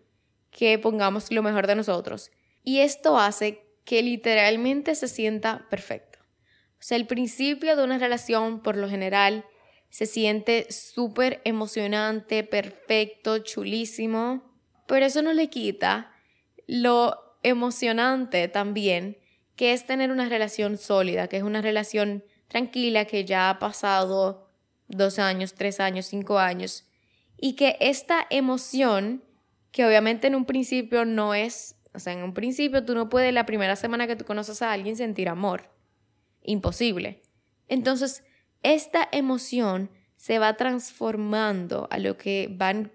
que 0.50 0.78
pongamos 0.78 1.30
lo 1.30 1.42
mejor 1.42 1.66
de 1.66 1.74
nosotros. 1.74 2.30
Y 2.64 2.80
esto 2.80 3.18
hace 3.18 3.64
que 3.84 4.02
literalmente 4.02 4.94
se 4.94 5.08
sienta 5.08 5.66
perfecto. 5.70 6.18
O 6.72 6.82
sea, 6.82 6.96
el 6.96 7.06
principio 7.06 7.76
de 7.76 7.84
una 7.84 7.98
relación, 7.98 8.60
por 8.62 8.76
lo 8.76 8.88
general, 8.88 9.44
se 9.90 10.06
siente 10.06 10.66
súper 10.70 11.40
emocionante, 11.44 12.44
perfecto, 12.44 13.38
chulísimo, 13.38 14.54
pero 14.86 15.06
eso 15.06 15.22
no 15.22 15.32
le 15.32 15.48
quita 15.48 16.12
lo 16.66 17.38
emocionante 17.42 18.48
también 18.48 19.18
que 19.58 19.72
es 19.72 19.86
tener 19.86 20.12
una 20.12 20.28
relación 20.28 20.78
sólida, 20.78 21.26
que 21.26 21.36
es 21.38 21.42
una 21.42 21.60
relación 21.60 22.22
tranquila 22.46 23.06
que 23.06 23.24
ya 23.24 23.50
ha 23.50 23.58
pasado 23.58 24.48
dos 24.86 25.18
años, 25.18 25.54
tres 25.54 25.80
años, 25.80 26.06
cinco 26.06 26.38
años, 26.38 26.86
y 27.36 27.54
que 27.54 27.76
esta 27.80 28.24
emoción, 28.30 29.24
que 29.78 29.86
obviamente 29.86 30.26
en 30.26 30.34
un 30.34 30.44
principio 30.44 31.04
no 31.04 31.34
es, 31.34 31.76
o 31.94 32.00
sea, 32.00 32.12
en 32.12 32.24
un 32.24 32.34
principio 32.34 32.84
tú 32.84 32.96
no 32.96 33.08
puedes 33.08 33.32
la 33.32 33.46
primera 33.46 33.76
semana 33.76 34.08
que 34.08 34.16
tú 34.16 34.24
conoces 34.24 34.60
a 34.60 34.72
alguien 34.72 34.96
sentir 34.96 35.28
amor, 35.28 35.70
imposible. 36.42 37.22
Entonces, 37.68 38.24
esta 38.64 39.08
emoción 39.12 39.88
se 40.16 40.40
va 40.40 40.56
transformando 40.56 41.86
a 41.92 41.98
lo 41.98 42.16
que 42.16 42.48
van 42.50 42.90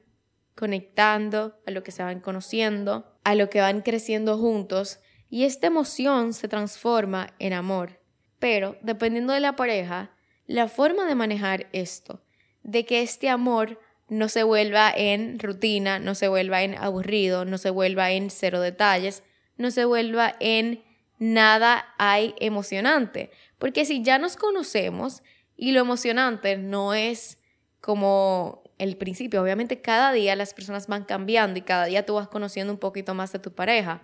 conectando, 0.55 1.57
a 1.65 1.71
lo 1.71 1.83
que 1.83 1.91
se 1.91 2.03
van 2.03 2.19
conociendo, 2.19 3.17
a 3.23 3.33
lo 3.35 3.49
que 3.49 3.61
van 3.61 3.79
creciendo 3.79 4.37
juntos 4.37 4.99
y 5.29 5.45
esta 5.45 5.67
emoción 5.67 6.33
se 6.33 6.49
transforma 6.49 7.33
en 7.39 7.53
amor. 7.53 8.01
Pero, 8.39 8.75
dependiendo 8.81 9.31
de 9.31 9.39
la 9.39 9.55
pareja, 9.55 10.11
la 10.47 10.67
forma 10.67 11.05
de 11.05 11.15
manejar 11.15 11.69
esto, 11.71 12.25
de 12.61 12.85
que 12.85 13.01
este 13.01 13.29
amor 13.29 13.79
no 14.13 14.29
se 14.29 14.43
vuelva 14.43 14.91
en 14.96 15.39
rutina, 15.39 16.00
no 16.00 16.15
se 16.15 16.27
vuelva 16.27 16.63
en 16.63 16.77
aburrido, 16.77 17.46
no 17.46 17.58
se 17.58 17.70
vuelva 17.70 18.12
en 18.12 18.29
cero 18.29 18.62
detalles, 18.62 19.24
no 19.58 19.72
se 19.72 19.86
vuelva 19.86 20.36
en 20.39 20.84
nada 21.20 21.93
hay 21.98 22.36
emocionante. 22.39 23.32
Porque 23.58 23.86
si 23.86 24.03
ya 24.03 24.20
nos 24.20 24.36
conocemos 24.36 25.24
y 25.55 25.72
lo 25.72 25.82
emocionante 25.82 26.58
no 26.58 26.93
es 26.93 27.39
como 27.82 28.63
el 28.77 28.98
principio. 28.98 29.41
Obviamente 29.41 29.82
cada 29.82 30.12
día 30.12 30.36
las 30.36 30.53
personas 30.53 30.88
van 30.88 31.05
cambiando 31.05 31.60
y 31.60 31.63
cada 31.63 31.86
día 31.86 32.05
tú 32.05 32.15
vas 32.15 32.27
conociendo 32.27 32.74
un 32.74 32.79
poquito 32.79 33.13
más 33.13 33.32
de 33.32 33.39
tu 33.39 33.53
pareja. 33.53 34.01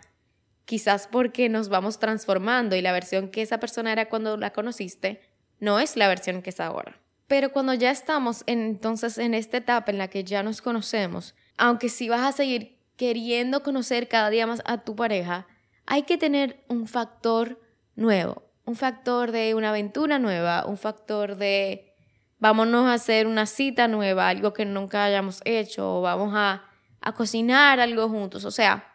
quizás 0.66 1.08
porque 1.08 1.50
nos 1.50 1.68
vamos 1.68 1.98
transformando 1.98 2.75
y 2.75 2.82
la 2.82 2.92
versión 2.92 3.30
que 3.30 3.42
esa 3.42 3.60
persona 3.60 3.92
era 3.92 4.08
cuando 4.08 4.38
la 4.38 4.54
conociste 4.54 5.20
no 5.60 5.80
es 5.80 5.96
la 5.96 6.08
versión 6.08 6.44
que 6.44 6.51
es 6.51 6.60
ahora. 6.60 7.00
Pero 7.29 7.51
cuando 7.51 7.75
ya 7.75 7.91
estamos 7.91 8.43
entonces 8.48 9.19
en 9.19 9.36
esta 9.36 9.57
etapa 9.57 9.91
en 9.91 10.00
la 10.00 10.07
que 10.07 10.24
ya 10.24 10.41
nos 10.41 10.63
conocemos, 10.63 11.36
aunque 11.57 11.88
si 11.88 12.09
vas 12.09 12.21
a 12.21 12.31
seguir 12.31 12.79
queriendo 12.98 13.62
conocer 13.62 14.07
cada 14.07 14.31
día 14.31 14.48
más 14.48 14.63
a 14.65 14.79
tu 14.79 14.95
pareja, 14.95 15.45
hay 15.86 16.03
que 16.03 16.17
tener 16.17 16.65
un 16.69 16.88
factor 16.88 17.62
nuevo, 17.95 18.50
un 18.65 18.75
factor 18.75 19.31
de 19.31 19.53
una 19.53 19.69
aventura 19.69 20.17
nueva, 20.17 20.65
un 20.65 20.77
factor 20.77 21.36
de 21.36 21.93
vámonos 22.39 22.88
a 22.88 22.93
hacer 22.93 23.27
una 23.27 23.45
cita 23.45 23.88
nueva, 23.88 24.27
algo 24.27 24.51
que 24.51 24.65
nunca 24.65 25.03
hayamos 25.03 25.41
hecho, 25.45 25.98
o 25.98 26.01
vamos 26.01 26.33
a, 26.36 26.63
a 27.00 27.13
cocinar 27.13 27.79
algo 27.79 28.09
juntos. 28.09 28.43
O 28.43 28.50
sea, 28.50 28.91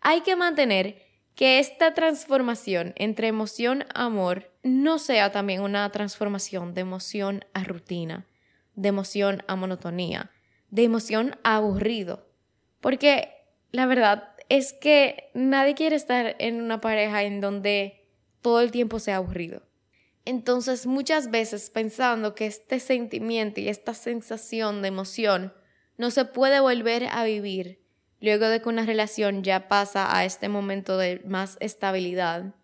hay 0.00 0.22
que 0.22 0.36
mantener 0.36 1.02
que 1.34 1.58
esta 1.58 1.94
transformación 1.94 2.92
entre 2.96 3.28
emoción 3.28 3.84
a 3.94 4.04
amor 4.04 4.52
no 4.62 4.98
sea 4.98 5.32
también 5.32 5.62
una 5.62 5.90
transformación 5.90 6.74
de 6.74 6.82
emoción 6.82 7.44
a 7.54 7.64
rutina, 7.64 8.26
de 8.76 8.88
emoción 8.88 9.42
a 9.48 9.56
monotonía, 9.56 10.30
de 10.70 10.84
emoción 10.84 11.36
a 11.42 11.56
aburrido. 11.56 12.28
Porque 12.80 13.32
la 13.72 13.86
verdad 13.86 14.34
es 14.48 14.72
que 14.72 15.30
nadie 15.34 15.74
quiere 15.74 15.96
estar 15.96 16.36
en 16.38 16.62
una 16.62 16.80
pareja 16.80 17.24
en 17.24 17.40
donde 17.40 18.08
todo 18.40 18.60
el 18.60 18.70
tiempo 18.70 18.98
sea 18.98 19.16
aburrido. 19.16 19.62
Entonces 20.24 20.86
muchas 20.86 21.30
veces 21.30 21.70
pensando 21.70 22.34
que 22.34 22.46
este 22.46 22.80
sentimiento 22.80 23.60
y 23.60 23.68
esta 23.68 23.94
sensación 23.94 24.82
de 24.82 24.88
emoción 24.88 25.52
no 25.96 26.10
se 26.10 26.24
puede 26.24 26.60
volver 26.60 27.06
a 27.10 27.24
vivir 27.24 27.83
luego 28.24 28.48
de 28.48 28.60
que 28.60 28.68
una 28.68 28.86
relación 28.86 29.42
ya 29.42 29.68
pasa 29.68 30.16
a 30.16 30.24
este 30.24 30.48
momento 30.48 30.98
de 30.98 31.20
más 31.26 31.56
estabilidad, 31.60 32.54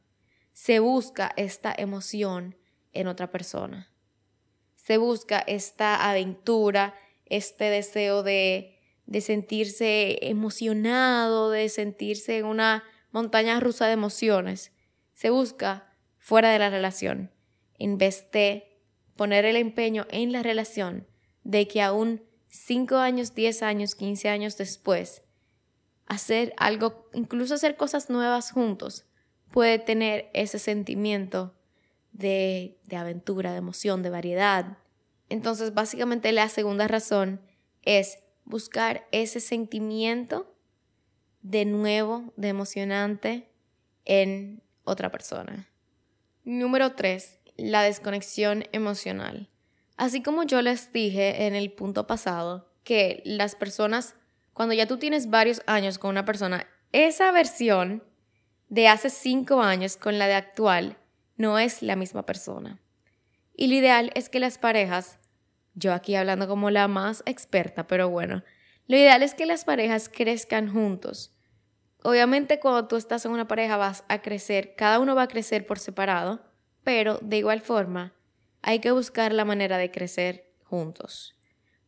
se 0.52 0.80
busca 0.80 1.32
esta 1.36 1.74
emoción 1.76 2.56
en 2.92 3.06
otra 3.06 3.30
persona. 3.30 3.92
Se 4.76 4.96
busca 4.96 5.38
esta 5.38 6.08
aventura, 6.10 6.94
este 7.26 7.66
deseo 7.66 8.22
de, 8.22 8.78
de 9.06 9.20
sentirse 9.20 10.18
emocionado, 10.28 11.50
de 11.50 11.68
sentirse 11.68 12.38
en 12.38 12.46
una 12.46 12.82
montaña 13.12 13.60
rusa 13.60 13.86
de 13.86 13.92
emociones. 13.92 14.72
Se 15.12 15.30
busca 15.30 15.94
fuera 16.18 16.50
de 16.50 16.58
la 16.58 16.70
relación, 16.70 17.30
en 17.78 17.98
vez 17.98 18.30
de 18.32 18.78
poner 19.14 19.44
el 19.44 19.56
empeño 19.56 20.06
en 20.10 20.32
la 20.32 20.42
relación 20.42 21.06
de 21.44 21.68
que 21.68 21.82
aún 21.82 22.22
5 22.48 22.96
años, 22.96 23.34
10 23.34 23.62
años, 23.62 23.94
15 23.94 24.28
años 24.28 24.56
después 24.56 25.22
hacer 26.10 26.52
algo, 26.56 27.08
incluso 27.14 27.54
hacer 27.54 27.76
cosas 27.76 28.10
nuevas 28.10 28.50
juntos, 28.50 29.06
puede 29.52 29.78
tener 29.78 30.28
ese 30.34 30.58
sentimiento 30.58 31.54
de, 32.10 32.80
de 32.84 32.96
aventura, 32.96 33.52
de 33.52 33.58
emoción, 33.58 34.02
de 34.02 34.10
variedad. 34.10 34.78
Entonces, 35.28 35.72
básicamente 35.72 36.32
la 36.32 36.48
segunda 36.48 36.88
razón 36.88 37.40
es 37.82 38.18
buscar 38.44 39.06
ese 39.12 39.38
sentimiento 39.38 40.52
de 41.42 41.64
nuevo, 41.64 42.32
de 42.36 42.48
emocionante 42.48 43.48
en 44.04 44.64
otra 44.82 45.12
persona. 45.12 45.70
Número 46.42 46.96
tres, 46.96 47.38
la 47.56 47.84
desconexión 47.84 48.64
emocional. 48.72 49.48
Así 49.96 50.24
como 50.24 50.42
yo 50.42 50.60
les 50.60 50.92
dije 50.92 51.46
en 51.46 51.54
el 51.54 51.70
punto 51.70 52.08
pasado, 52.08 52.68
que 52.82 53.22
las 53.24 53.54
personas 53.54 54.16
cuando 54.60 54.74
ya 54.74 54.84
tú 54.84 54.98
tienes 54.98 55.30
varios 55.30 55.62
años 55.64 55.98
con 55.98 56.10
una 56.10 56.26
persona, 56.26 56.66
esa 56.92 57.32
versión 57.32 58.04
de 58.68 58.88
hace 58.88 59.08
cinco 59.08 59.62
años 59.62 59.96
con 59.96 60.18
la 60.18 60.26
de 60.26 60.34
actual 60.34 60.98
no 61.38 61.58
es 61.58 61.80
la 61.80 61.96
misma 61.96 62.26
persona. 62.26 62.78
Y 63.56 63.68
lo 63.68 63.76
ideal 63.76 64.10
es 64.14 64.28
que 64.28 64.38
las 64.38 64.58
parejas, 64.58 65.18
yo 65.72 65.94
aquí 65.94 66.14
hablando 66.14 66.46
como 66.46 66.68
la 66.68 66.88
más 66.88 67.22
experta, 67.24 67.86
pero 67.86 68.10
bueno, 68.10 68.44
lo 68.86 68.98
ideal 68.98 69.22
es 69.22 69.32
que 69.32 69.46
las 69.46 69.64
parejas 69.64 70.10
crezcan 70.10 70.70
juntos. 70.70 71.34
Obviamente 72.02 72.60
cuando 72.60 72.86
tú 72.86 72.96
estás 72.96 73.24
en 73.24 73.32
una 73.32 73.48
pareja 73.48 73.78
vas 73.78 74.04
a 74.08 74.20
crecer, 74.20 74.74
cada 74.76 74.98
uno 74.98 75.14
va 75.14 75.22
a 75.22 75.28
crecer 75.28 75.64
por 75.64 75.78
separado, 75.78 76.44
pero 76.84 77.18
de 77.22 77.38
igual 77.38 77.62
forma 77.62 78.12
hay 78.60 78.80
que 78.80 78.90
buscar 78.90 79.32
la 79.32 79.46
manera 79.46 79.78
de 79.78 79.90
crecer 79.90 80.52
juntos. 80.64 81.34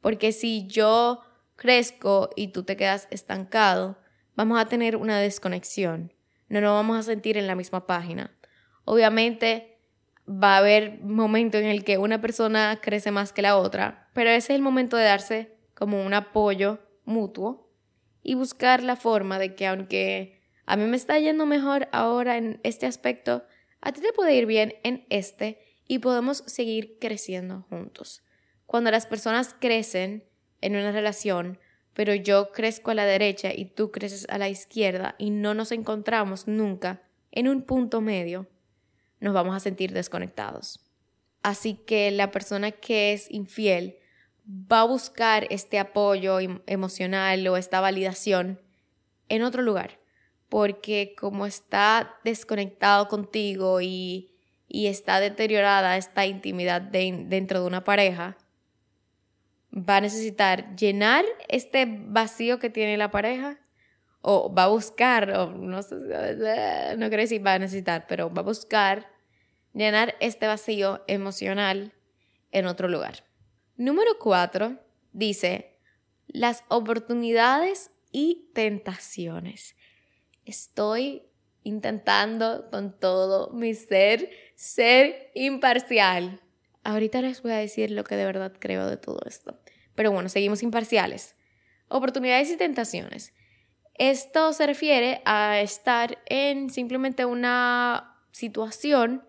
Porque 0.01 0.33
si 0.33 0.67
yo 0.67 1.21
crezco 1.62 2.31
y 2.35 2.48
tú 2.48 2.64
te 2.64 2.77
quedas 2.77 3.07
estancado, 3.12 3.96
vamos 4.35 4.61
a 4.61 4.66
tener 4.66 4.96
una 4.96 5.20
desconexión. 5.20 6.12
No 6.48 6.61
nos 6.61 6.72
vamos 6.72 6.98
a 6.98 7.05
sentir 7.05 7.38
en 7.38 7.46
la 7.46 7.55
misma 7.55 7.87
página. 7.87 8.37
Obviamente 8.85 9.79
va 10.29 10.57
a 10.57 10.59
haber 10.59 10.98
momentos 11.03 11.61
en 11.61 11.68
el 11.68 11.85
que 11.85 11.98
una 11.98 12.20
persona 12.20 12.81
crece 12.83 13.12
más 13.12 13.33
que 13.33 13.42
la 13.42 13.57
otra, 13.57 14.11
pero 14.12 14.31
ese 14.31 14.53
es 14.53 14.57
el 14.57 14.62
momento 14.62 14.96
de 14.96 15.05
darse 15.05 15.57
como 15.75 16.05
un 16.05 16.14
apoyo 16.14 16.81
mutuo 17.05 17.70
y 18.25 18.35
buscar 18.35 18.83
la 18.83 18.96
forma 18.96 19.38
de 19.38 19.55
que 19.55 19.68
aunque 19.68 20.42
a 20.66 20.77
mí 20.77 20.85
me 20.87 20.96
está 20.96 21.16
yendo 21.20 21.46
mejor 21.46 21.88
ahora 21.92 22.38
en 22.38 22.59
este 22.64 22.87
aspecto, 22.87 23.44
a 23.81 23.92
ti 23.92 24.01
te 24.01 24.12
puede 24.12 24.35
ir 24.35 24.46
bien 24.46 24.75
en 24.83 25.07
este 25.11 25.61
y 25.87 26.01
podemos 26.01 26.38
seguir 26.46 26.98
creciendo 27.01 27.66
juntos. 27.68 28.25
Cuando 28.66 28.90
las 28.90 29.07
personas 29.07 29.55
crecen, 29.61 30.25
en 30.62 30.77
una 30.77 30.92
relación, 30.92 31.59
pero 31.92 32.14
yo 32.14 32.53
crezco 32.53 32.90
a 32.90 32.94
la 32.94 33.05
derecha 33.05 33.53
y 33.55 33.66
tú 33.66 33.90
creces 33.90 34.27
a 34.31 34.38
la 34.38 34.48
izquierda 34.48 35.14
y 35.18 35.31
no 35.31 35.53
nos 35.53 35.72
encontramos 35.72 36.48
nunca 36.48 37.03
en 37.31 37.48
un 37.48 37.62
punto 37.62 38.01
medio, 38.01 38.48
nos 39.20 39.35
vamos 39.35 39.55
a 39.55 39.61
sentir 39.61 39.92
desconectados. 39.92 40.81
Así 41.42 41.75
que 41.75 42.11
la 42.11 42.31
persona 42.31 42.70
que 42.70 43.12
es 43.12 43.31
infiel 43.31 43.96
va 44.46 44.81
a 44.81 44.87
buscar 44.87 45.46
este 45.51 45.79
apoyo 45.79 46.40
em, 46.40 46.61
emocional 46.66 47.46
o 47.48 47.57
esta 47.57 47.81
validación 47.81 48.61
en 49.29 49.42
otro 49.42 49.62
lugar, 49.62 49.98
porque 50.48 51.14
como 51.18 51.46
está 51.46 52.16
desconectado 52.25 53.09
contigo 53.09 53.81
y, 53.81 54.29
está 54.68 55.20
deteriorada 55.20 55.98
esta 55.98 56.25
intimidad 56.25 56.81
dentro 56.81 57.61
de 57.61 57.66
una 57.66 57.85
pareja, 57.85 58.38
va 59.73 59.97
a 59.97 60.01
necesitar 60.01 60.77
llenar 60.77 61.25
este 61.49 61.87
vacío 61.89 62.59
que 62.59 62.71
tiene 62.71 62.97
la 62.97 63.11
pareja 63.11 63.59
o 64.21 64.53
va 64.53 64.65
a 64.65 64.69
buscar, 64.69 65.31
o 65.33 65.51
no 65.51 65.83
sé, 65.83 65.97
no 66.97 67.09
quiero 67.09 67.23
decir 67.23 67.45
va 67.45 67.55
a 67.55 67.59
necesitar, 67.59 68.07
pero 68.07 68.33
va 68.33 68.43
a 68.43 68.45
buscar 68.45 69.11
llenar 69.73 70.15
este 70.21 70.47
vacío 70.47 71.03
emocional 71.07 71.93
en 72.53 72.67
otro 72.67 72.89
lugar. 72.89 73.25
Número 73.77 74.19
cuatro 74.21 74.79
dice 75.13 75.79
las 76.29 76.65
oportunidades 76.69 77.91
y 78.13 78.51
tentaciones. 78.55 79.75
Estoy 80.45 81.23
intentando 81.65 82.69
con 82.71 82.99
todo 82.99 83.51
mi 83.53 83.75
ser 83.75 84.31
ser 84.55 85.31
imparcial. 85.35 86.41
Ahorita 86.85 87.23
les 87.23 87.42
voy 87.42 87.53
a 87.53 87.57
decir 87.57 87.90
lo 87.90 88.05
que 88.05 88.16
de 88.16 88.25
verdad 88.25 88.53
creo 88.59 88.87
de 88.87 88.97
todo 88.97 89.21
esto. 89.27 89.61
Pero 89.95 90.11
bueno, 90.11 90.29
seguimos 90.29 90.62
imparciales. 90.62 91.37
Oportunidades 91.88 92.51
y 92.51 92.57
tentaciones. 92.57 93.35
Esto 93.95 94.53
se 94.53 94.66
refiere 94.66 95.21
a 95.25 95.61
estar 95.61 96.18
en 96.27 96.71
simplemente 96.71 97.25
una 97.25 98.16
situación 98.33 99.25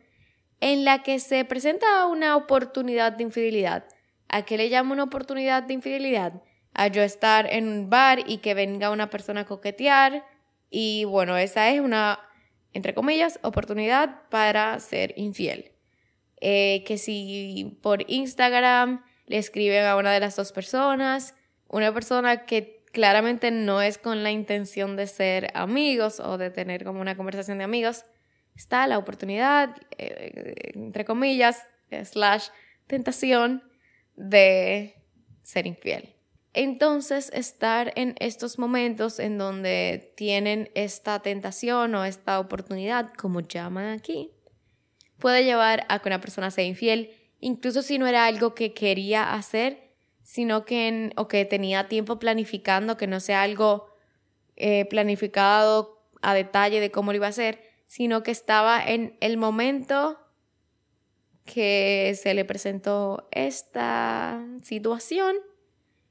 en 0.62 0.86
la 0.86 1.04
que 1.04 1.20
se 1.20 1.44
presenta 1.44 2.08
una 2.08 2.38
oportunidad 2.38 3.12
de 3.12 3.24
infidelidad. 3.24 3.86
¿A 4.30 4.44
qué 4.44 4.58
le 4.58 4.70
llamo 4.70 4.94
una 4.94 5.04
oportunidad 5.04 5.64
de 5.64 5.74
infidelidad? 5.74 6.42
A 6.74 6.88
yo 6.88 7.04
estar 7.04 7.52
en 7.52 7.68
un 7.68 7.90
bar 7.90 8.24
y 8.26 8.38
que 8.38 8.54
venga 8.54 8.90
una 8.90 9.10
persona 9.10 9.42
a 9.42 9.46
coquetear. 9.46 10.26
Y 10.70 11.04
bueno, 11.04 11.38
esa 11.38 11.70
es 11.70 11.82
una, 11.82 12.20
entre 12.72 12.94
comillas, 12.96 13.40
oportunidad 13.44 14.22
para 14.30 14.80
ser 14.80 15.14
infiel. 15.18 15.73
Eh, 16.46 16.84
que 16.86 16.98
si 16.98 17.80
por 17.82 18.04
Instagram 18.12 19.02
le 19.28 19.38
escriben 19.38 19.86
a 19.86 19.96
una 19.96 20.12
de 20.12 20.20
las 20.20 20.36
dos 20.36 20.52
personas, 20.52 21.36
una 21.70 21.94
persona 21.94 22.46
que 22.46 22.84
claramente 22.92 23.50
no 23.50 23.82
es 23.82 23.98
con 23.98 24.24
la 24.24 24.32
intención 24.32 24.98
de 24.98 25.08
ser 25.08 25.52
amigos 25.54 26.20
o 26.20 26.38
de 26.38 26.50
tener 26.50 26.84
como 26.84 27.00
una 27.00 27.16
conversación 27.16 27.60
de 27.60 27.64
amigos, 27.64 28.04
está 28.58 28.86
la 28.88 28.98
oportunidad, 28.98 29.78
eh, 29.98 30.74
entre 30.76 31.06
comillas, 31.06 31.64
slash 32.04 32.50
tentación 32.88 33.64
de 34.18 35.02
ser 35.44 35.66
infiel. 35.66 36.14
Entonces, 36.52 37.32
estar 37.34 37.94
en 37.96 38.16
estos 38.20 38.60
momentos 38.60 39.20
en 39.20 39.38
donde 39.38 40.14
tienen 40.18 40.70
esta 40.76 41.22
tentación 41.22 41.96
o 41.96 42.04
esta 42.04 42.38
oportunidad, 42.42 43.14
como 43.14 43.40
llaman 43.40 43.98
aquí, 43.98 44.34
puede 45.24 45.46
llevar 45.46 45.86
a 45.88 46.00
que 46.00 46.10
una 46.10 46.20
persona 46.20 46.52
sea 46.52 46.66
infiel 46.66 47.10
incluso 47.40 47.82
si 47.82 47.98
no 47.98 48.08
era 48.08 48.26
algo 48.26 48.54
que 48.54 48.74
quería 48.74 49.34
hacer, 49.34 49.94
sino 50.22 50.66
que 50.66 51.12
o 51.16 51.30
que 51.30 51.46
tenía 51.46 51.88
tiempo 51.88 52.20
planificando, 52.20 52.98
que 52.98 53.08
no 53.08 53.22
sea 53.22 53.42
algo 53.42 53.88
eh, 54.58 54.84
planificado 54.84 56.06
a 56.22 56.34
detalle 56.34 56.82
de 56.82 56.92
cómo 56.92 57.14
lo 57.14 57.18
iba 57.18 57.28
a 57.28 57.30
hacer, 57.30 57.64
sino 57.88 58.22
que 58.22 58.32
estaba 58.32 58.84
en 58.84 59.16
el 59.22 59.38
momento 59.38 60.20
que 61.46 62.18
se 62.22 62.34
le 62.34 62.44
presentó 62.44 63.30
esta 63.32 64.46
situación 64.62 65.38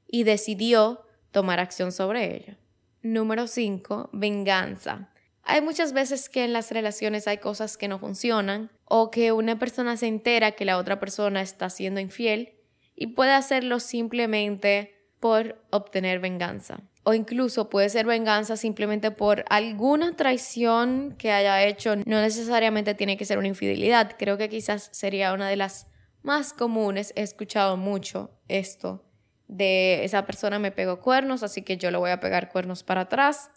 y 0.07 0.23
decidió 0.23 1.05
tomar 1.29 1.59
acción 1.59 1.91
sobre 1.91 2.35
ello. 2.35 2.55
Número 3.03 3.45
5. 3.45 4.09
Venganza. 4.11 5.12
Hay 5.43 5.61
muchas 5.61 5.93
veces 5.93 6.29
que 6.29 6.43
en 6.43 6.53
las 6.53 6.71
relaciones 6.71 7.27
hay 7.27 7.37
cosas 7.37 7.77
que 7.77 7.87
no 7.87 7.99
funcionan 7.99 8.71
o 8.85 9.11
que 9.11 9.31
una 9.31 9.59
persona 9.59 9.97
se 9.97 10.07
entera 10.07 10.51
que 10.51 10.65
la 10.65 10.77
otra 10.77 10.99
persona 10.99 11.41
está 11.41 11.69
siendo 11.69 11.99
infiel 11.99 12.53
y 12.95 13.07
puede 13.07 13.31
hacerlo 13.31 13.79
simplemente 13.79 14.95
por 15.19 15.61
obtener 15.69 16.19
venganza. 16.19 16.81
O 17.03 17.13
incluso 17.13 17.69
puede 17.69 17.89
ser 17.89 18.05
venganza 18.05 18.55
simplemente 18.55 19.11
por 19.11 19.43
alguna 19.49 20.15
traición 20.15 21.15
que 21.17 21.31
haya 21.31 21.63
hecho. 21.63 21.97
No 21.97 22.21
necesariamente 22.21 22.95
tiene 22.95 23.17
que 23.17 23.25
ser 23.25 23.37
una 23.37 23.49
infidelidad. 23.49 24.15
Creo 24.17 24.37
que 24.37 24.47
quizás 24.47 24.89
sería 24.93 25.33
una 25.33 25.49
de 25.49 25.57
las 25.57 25.87
más 26.21 26.53
comunes. 26.53 27.11
He 27.17 27.23
escuchado 27.23 27.75
mucho 27.75 28.31
esto 28.47 29.03
de 29.47 30.03
esa 30.03 30.25
persona 30.25 30.59
me 30.59 30.71
pegó 30.71 30.99
cuernos, 30.99 31.43
así 31.43 31.61
que 31.61 31.77
yo 31.77 31.91
le 31.91 31.97
voy 31.97 32.11
a 32.11 32.19
pegar 32.19 32.51
cuernos 32.51 32.83
para 32.83 33.01
atrás 33.01 33.51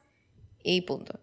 y 0.63 0.83
punto. 0.83 1.21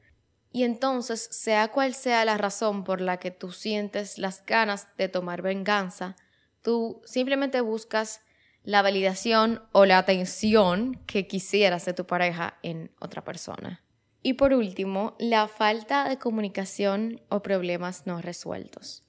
Y 0.54 0.64
entonces, 0.64 1.28
sea 1.32 1.70
cual 1.70 1.96
sea 1.96 2.24
la 2.26 2.38
razón 2.38 2.84
por 2.84 3.02
la 3.02 3.18
que 3.18 3.32
tú 3.32 3.52
sientes 3.52 4.20
las 4.20 4.46
ganas 4.46 4.88
de 4.98 5.10
tomar 5.10 5.42
venganza, 5.42 6.16
tú 6.62 7.02
simplemente 7.06 7.60
buscas 7.60 8.22
la 8.64 8.84
validación 8.84 9.64
o 9.72 9.86
la 9.86 9.98
atención 9.98 11.02
que 11.08 11.28
quisieras 11.28 11.86
de 11.86 11.94
tu 11.94 12.06
pareja 12.06 12.60
en 12.62 12.92
otra 13.00 13.24
persona. 13.24 13.82
Y 14.22 14.34
por 14.34 14.54
último, 14.54 15.16
la 15.18 15.48
falta 15.48 16.08
de 16.08 16.20
comunicación 16.20 17.20
o 17.30 17.42
problemas 17.42 18.06
no 18.06 18.22
resueltos. 18.22 19.04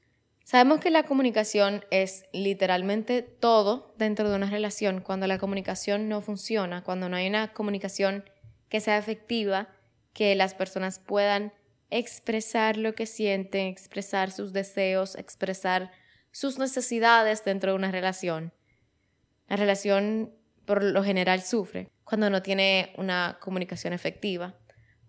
Sabemos 0.44 0.80
que 0.80 0.90
la 0.90 1.04
comunicación 1.04 1.84
es 1.90 2.24
literalmente 2.32 3.22
todo 3.22 3.94
dentro 3.98 4.30
de 4.30 4.36
una 4.36 4.50
relación. 4.50 5.02
Cuando 5.02 5.26
la 5.26 5.38
comunicación 5.38 6.08
no 6.08 6.22
funciona, 6.22 6.82
cuando 6.82 7.10
no 7.10 7.16
hay 7.16 7.28
una 7.28 7.52
comunicación 7.52 8.24
que 8.70 8.80
sea 8.80 8.98
efectiva, 8.98 9.68
que 10.14 10.34
las 10.34 10.54
personas 10.54 10.98
puedan 10.98 11.52
expresar 11.90 12.78
lo 12.78 12.94
que 12.94 13.04
sienten, 13.04 13.66
expresar 13.66 14.30
sus 14.30 14.52
deseos, 14.52 15.16
expresar 15.16 15.92
sus 16.30 16.58
necesidades 16.58 17.44
dentro 17.44 17.72
de 17.72 17.76
una 17.76 17.92
relación. 17.92 18.54
La 19.48 19.56
relación 19.56 20.34
por 20.64 20.82
lo 20.82 21.04
general 21.04 21.42
sufre 21.42 21.90
cuando 22.04 22.30
no 22.30 22.42
tiene 22.42 22.94
una 22.96 23.38
comunicación 23.40 23.92
efectiva, 23.92 24.58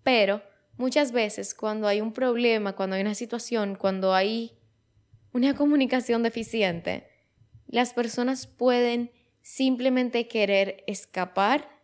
pero 0.02 0.42
muchas 0.76 1.12
veces 1.12 1.54
cuando 1.54 1.88
hay 1.88 2.00
un 2.00 2.12
problema, 2.12 2.74
cuando 2.74 2.96
hay 2.96 3.02
una 3.02 3.14
situación, 3.14 3.76
cuando 3.76 4.14
hay 4.14 4.58
una 5.32 5.54
comunicación 5.54 6.22
deficiente, 6.22 7.08
las 7.66 7.94
personas 7.94 8.46
pueden 8.46 9.10
simplemente 9.42 10.28
querer 10.28 10.84
escapar 10.86 11.75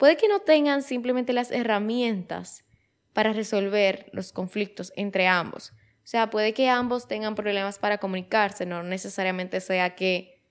Puede 0.00 0.16
que 0.16 0.28
no 0.28 0.40
tengan 0.40 0.82
simplemente 0.82 1.34
las 1.34 1.50
herramientas 1.50 2.64
para 3.12 3.34
resolver 3.34 4.08
los 4.14 4.32
conflictos 4.32 4.94
entre 4.96 5.26
ambos. 5.26 5.72
O 5.98 6.06
sea, 6.10 6.30
puede 6.30 6.54
que 6.54 6.70
ambos 6.70 7.06
tengan 7.06 7.34
problemas 7.34 7.78
para 7.78 7.98
comunicarse, 7.98 8.64
no 8.64 8.82
necesariamente 8.82 9.60
sea 9.60 9.94
que 9.96 10.42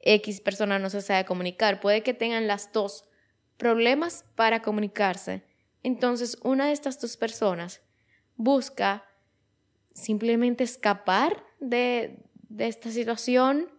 X 0.00 0.42
persona 0.42 0.78
no 0.78 0.90
se 0.90 1.00
sabe 1.00 1.24
comunicar, 1.24 1.80
puede 1.80 2.02
que 2.02 2.12
tengan 2.12 2.46
las 2.46 2.70
dos 2.70 3.08
problemas 3.56 4.26
para 4.34 4.60
comunicarse. 4.60 5.42
Entonces, 5.82 6.36
una 6.42 6.66
de 6.66 6.72
estas 6.72 7.00
dos 7.00 7.16
personas 7.16 7.80
busca 8.36 9.06
simplemente 9.94 10.64
escapar 10.64 11.46
de, 11.60 12.26
de 12.50 12.66
esta 12.66 12.90
situación 12.90 13.72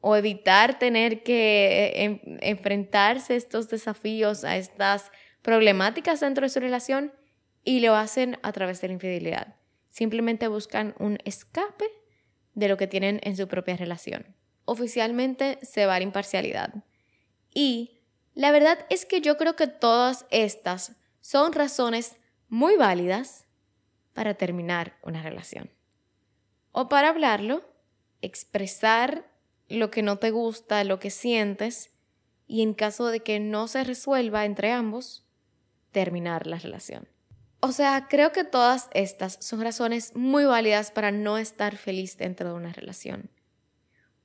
o 0.00 0.16
evitar 0.16 0.78
tener 0.78 1.22
que 1.22 2.20
enfrentarse 2.42 3.34
a 3.34 3.36
estos 3.36 3.68
desafíos, 3.68 4.44
a 4.44 4.56
estas 4.56 5.10
problemáticas 5.42 6.20
dentro 6.20 6.44
de 6.44 6.48
su 6.48 6.60
relación 6.60 7.12
y 7.64 7.80
lo 7.80 7.94
hacen 7.94 8.38
a 8.42 8.52
través 8.52 8.80
de 8.80 8.88
la 8.88 8.94
infidelidad. 8.94 9.56
Simplemente 9.90 10.48
buscan 10.48 10.94
un 10.98 11.18
escape 11.24 11.86
de 12.54 12.68
lo 12.68 12.76
que 12.76 12.86
tienen 12.86 13.20
en 13.22 13.36
su 13.36 13.48
propia 13.48 13.76
relación. 13.76 14.34
Oficialmente 14.64 15.58
se 15.62 15.86
va 15.86 15.98
la 15.98 16.04
imparcialidad. 16.04 16.84
Y 17.54 18.00
la 18.34 18.50
verdad 18.50 18.84
es 18.90 19.06
que 19.06 19.20
yo 19.20 19.36
creo 19.36 19.56
que 19.56 19.66
todas 19.66 20.26
estas 20.30 20.92
son 21.20 21.52
razones 21.52 22.16
muy 22.48 22.76
válidas 22.76 23.46
para 24.12 24.34
terminar 24.34 24.98
una 25.02 25.22
relación. 25.22 25.70
O 26.72 26.88
para 26.88 27.08
hablarlo, 27.08 27.64
expresar 28.20 29.24
lo 29.68 29.90
que 29.90 30.02
no 30.02 30.18
te 30.18 30.30
gusta, 30.30 30.84
lo 30.84 30.98
que 30.98 31.10
sientes, 31.10 31.92
y 32.46 32.62
en 32.62 32.74
caso 32.74 33.08
de 33.08 33.20
que 33.20 33.40
no 33.40 33.68
se 33.68 33.84
resuelva 33.84 34.44
entre 34.44 34.72
ambos, 34.72 35.26
terminar 35.90 36.46
la 36.46 36.58
relación. 36.58 37.08
O 37.60 37.72
sea, 37.72 38.06
creo 38.08 38.32
que 38.32 38.44
todas 38.44 38.88
estas 38.92 39.38
son 39.40 39.62
razones 39.62 40.14
muy 40.14 40.44
válidas 40.44 40.90
para 40.90 41.10
no 41.10 41.38
estar 41.38 41.76
feliz 41.76 42.16
dentro 42.16 42.50
de 42.50 42.54
una 42.54 42.72
relación. 42.72 43.30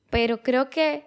Pero 0.09 0.43
creo 0.43 0.69
que 0.69 1.05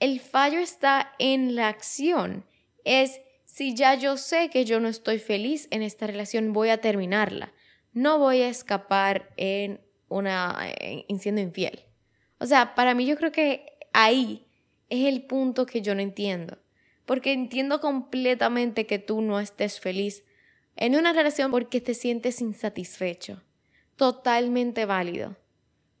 el 0.00 0.18
fallo 0.18 0.58
está 0.58 1.12
en 1.18 1.54
la 1.54 1.68
acción. 1.68 2.46
Es 2.84 3.20
si 3.44 3.74
ya 3.74 3.94
yo 3.94 4.16
sé 4.16 4.48
que 4.48 4.64
yo 4.64 4.80
no 4.80 4.88
estoy 4.88 5.18
feliz 5.18 5.68
en 5.70 5.82
esta 5.82 6.06
relación, 6.06 6.52
voy 6.52 6.70
a 6.70 6.80
terminarla. 6.80 7.52
No 7.92 8.18
voy 8.18 8.40
a 8.40 8.48
escapar 8.48 9.30
en 9.36 9.80
una 10.08 10.56
en 10.80 11.20
siendo 11.20 11.42
infiel. 11.42 11.84
O 12.42 12.46
sea, 12.46 12.74
para 12.74 12.92
mí 12.94 13.06
yo 13.06 13.16
creo 13.16 13.30
que 13.30 13.78
ahí 13.92 14.44
es 14.88 15.06
el 15.06 15.22
punto 15.22 15.64
que 15.64 15.80
yo 15.80 15.94
no 15.94 16.00
entiendo. 16.00 16.58
Porque 17.06 17.32
entiendo 17.32 17.80
completamente 17.80 18.84
que 18.84 18.98
tú 18.98 19.20
no 19.20 19.38
estés 19.38 19.78
feliz 19.78 20.24
en 20.74 20.96
una 20.96 21.12
relación 21.12 21.52
porque 21.52 21.80
te 21.80 21.94
sientes 21.94 22.40
insatisfecho. 22.40 23.44
Totalmente 23.94 24.86
válido. 24.86 25.36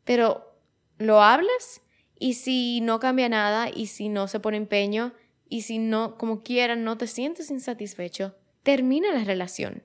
Pero 0.02 0.56
lo 0.98 1.22
hablas 1.22 1.80
y 2.18 2.34
si 2.34 2.80
no 2.80 2.98
cambia 2.98 3.28
nada 3.28 3.70
y 3.72 3.86
si 3.86 4.08
no 4.08 4.26
se 4.26 4.40
pone 4.40 4.56
empeño 4.56 5.12
y 5.48 5.62
si 5.62 5.78
no, 5.78 6.18
como 6.18 6.42
quieran, 6.42 6.82
no 6.82 6.98
te 6.98 7.06
sientes 7.06 7.52
insatisfecho, 7.52 8.34
termina 8.64 9.12
la 9.12 9.22
relación 9.22 9.84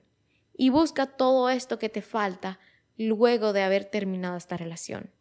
y 0.56 0.70
busca 0.70 1.06
todo 1.06 1.50
esto 1.50 1.78
que 1.78 1.88
te 1.88 2.02
falta 2.02 2.58
luego 2.96 3.52
de 3.52 3.62
haber 3.62 3.84
terminado 3.84 4.36
esta 4.36 4.56
relación. 4.56 5.12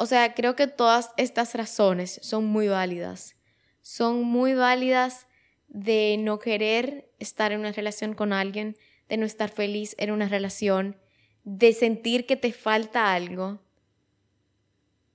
O 0.00 0.06
sea, 0.06 0.32
creo 0.32 0.54
que 0.54 0.68
todas 0.68 1.10
estas 1.16 1.56
razones 1.56 2.20
son 2.22 2.46
muy 2.46 2.68
válidas. 2.68 3.34
Son 3.82 4.22
muy 4.22 4.54
válidas 4.54 5.26
de 5.66 6.14
no 6.20 6.38
querer 6.38 7.10
estar 7.18 7.50
en 7.50 7.58
una 7.58 7.72
relación 7.72 8.14
con 8.14 8.32
alguien, 8.32 8.76
de 9.08 9.16
no 9.16 9.26
estar 9.26 9.50
feliz 9.50 9.96
en 9.98 10.12
una 10.12 10.28
relación, 10.28 10.96
de 11.42 11.72
sentir 11.72 12.26
que 12.26 12.36
te 12.36 12.52
falta 12.52 13.12
algo. 13.12 13.58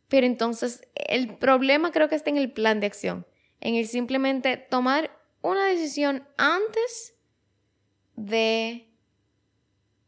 Pero 0.10 0.28
entonces 0.28 0.82
el 0.96 1.38
problema 1.38 1.94
creo 1.94 2.10
que 2.10 2.16
está 2.16 2.30
en 2.30 2.38
el 2.38 2.52
plan 2.52 2.82
de 2.82 2.88
acción, 2.88 3.26
en 3.62 3.76
el 3.76 3.88
simplemente 3.88 4.58
tomar 4.58 5.18
una 5.42 5.66
decisión 5.66 6.28
antes 6.36 7.16
de 8.18 8.90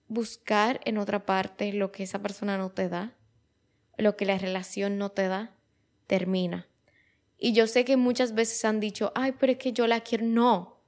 buscar 0.09 0.81
en 0.83 0.97
otra 0.97 1.25
parte 1.25 1.71
lo 1.71 1.93
que 1.93 2.03
esa 2.03 2.21
persona 2.21 2.57
no 2.57 2.71
te 2.71 2.89
da 2.89 3.15
lo 3.97 4.15
que 4.17 4.25
la 4.25 4.37
relación 4.37 4.97
no 4.97 5.09
te 5.09 5.27
da, 5.27 5.55
termina. 6.07 6.67
Y 7.37 7.53
yo 7.53 7.67
sé 7.67 7.85
que 7.85 7.97
muchas 7.97 8.33
veces 8.33 8.63
han 8.65 8.79
dicho, 8.79 9.11
ay, 9.15 9.33
pero 9.39 9.53
es 9.53 9.57
que 9.57 9.73
yo 9.73 9.87
la 9.87 10.01
quiero. 10.01 10.25
No, 10.25 10.81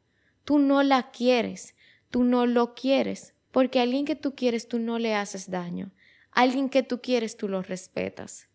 tú 0.43 0.59
no 0.59 0.83
la 0.83 1.11
quieres, 1.11 1.75
tú 2.09 2.23
no 2.23 2.45
lo 2.45 2.73
quieres, 2.73 3.33
porque 3.51 3.79
a 3.79 3.83
alguien 3.83 4.05
que 4.05 4.15
tú 4.15 4.35
quieres 4.35 4.67
tú 4.67 4.79
no 4.79 4.99
le 4.99 5.13
haces 5.13 5.49
daño. 5.49 5.91
Alguien 6.31 6.69
que 6.69 6.83
tú 6.83 7.01
quieres 7.01 7.35
tú 7.37 7.47
lo 7.47 7.61
respetas. 7.61 8.47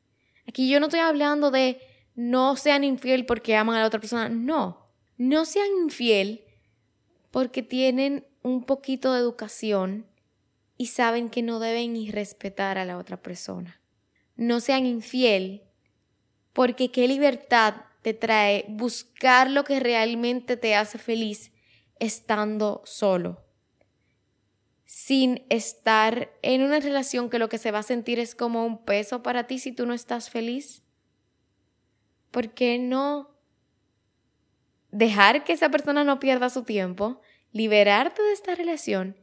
Aquí 0.46 0.70
yo 0.70 0.80
no 0.80 0.86
estoy 0.86 1.00
hablando 1.00 1.50
de 1.50 1.80
no 2.14 2.56
sean 2.56 2.84
infiel 2.84 3.26
porque 3.26 3.56
aman 3.56 3.76
a 3.76 3.80
la 3.80 3.86
otra 3.86 4.00
persona. 4.00 4.28
No, 4.28 4.88
no 5.16 5.44
sean 5.44 5.68
infiel 5.82 6.44
porque 7.30 7.62
tienen 7.62 8.26
un 8.42 8.64
poquito 8.64 9.12
de 9.12 9.20
educación 9.20 10.06
y 10.76 10.86
saben 10.86 11.30
que 11.30 11.42
no 11.42 11.58
deben 11.58 11.96
irrespetar 11.96 12.78
a 12.78 12.84
la 12.84 12.98
otra 12.98 13.20
persona 13.22 13.81
no 14.36 14.60
sean 14.60 14.86
infiel, 14.86 15.62
porque 16.52 16.90
qué 16.90 17.08
libertad 17.08 17.74
te 18.02 18.14
trae 18.14 18.64
buscar 18.68 19.50
lo 19.50 19.64
que 19.64 19.80
realmente 19.80 20.56
te 20.56 20.74
hace 20.74 20.98
feliz 20.98 21.52
estando 21.98 22.82
solo, 22.84 23.44
sin 24.84 25.46
estar 25.48 26.32
en 26.42 26.62
una 26.62 26.80
relación 26.80 27.30
que 27.30 27.38
lo 27.38 27.48
que 27.48 27.58
se 27.58 27.70
va 27.70 27.78
a 27.78 27.84
sentir 27.84 28.18
es 28.18 28.34
como 28.34 28.66
un 28.66 28.84
peso 28.84 29.22
para 29.22 29.46
ti 29.46 29.58
si 29.58 29.72
tú 29.72 29.86
no 29.86 29.94
estás 29.94 30.28
feliz. 30.28 30.82
¿Por 32.30 32.54
qué 32.54 32.78
no 32.78 33.32
dejar 34.90 35.44
que 35.44 35.52
esa 35.52 35.70
persona 35.70 36.04
no 36.04 36.18
pierda 36.18 36.50
su 36.50 36.64
tiempo, 36.64 37.20
liberarte 37.52 38.22
de 38.22 38.32
esta 38.32 38.54
relación 38.54 39.16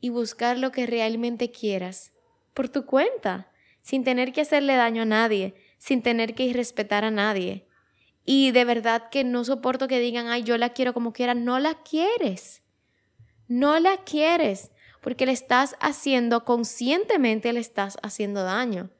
y 0.00 0.08
buscar 0.08 0.58
lo 0.58 0.72
que 0.72 0.86
realmente 0.86 1.50
quieras 1.50 2.12
por 2.54 2.68
tu 2.68 2.86
cuenta, 2.86 3.50
sin 3.82 4.04
tener 4.04 4.32
que 4.32 4.42
hacerle 4.42 4.76
daño 4.76 5.02
a 5.02 5.06
nadie, 5.06 5.54
sin 5.78 6.02
tener 6.02 6.34
que 6.34 6.44
irrespetar 6.44 7.04
a 7.04 7.10
nadie. 7.10 7.66
Y 8.24 8.50
de 8.52 8.64
verdad 8.64 9.08
que 9.10 9.24
no 9.24 9.44
soporto 9.44 9.88
que 9.88 9.98
digan, 9.98 10.28
ay, 10.28 10.42
yo 10.42 10.58
la 10.58 10.70
quiero 10.70 10.94
como 10.94 11.12
quiera. 11.12 11.34
No 11.34 11.58
la 11.58 11.74
quieres. 11.82 12.62
No 13.48 13.78
la 13.80 13.96
quieres 14.04 14.70
porque 15.00 15.26
le 15.26 15.32
estás 15.32 15.76
haciendo, 15.80 16.44
conscientemente 16.44 17.52
le 17.52 17.60
estás 17.60 17.96
haciendo 18.02 18.44
daño. 18.44 18.90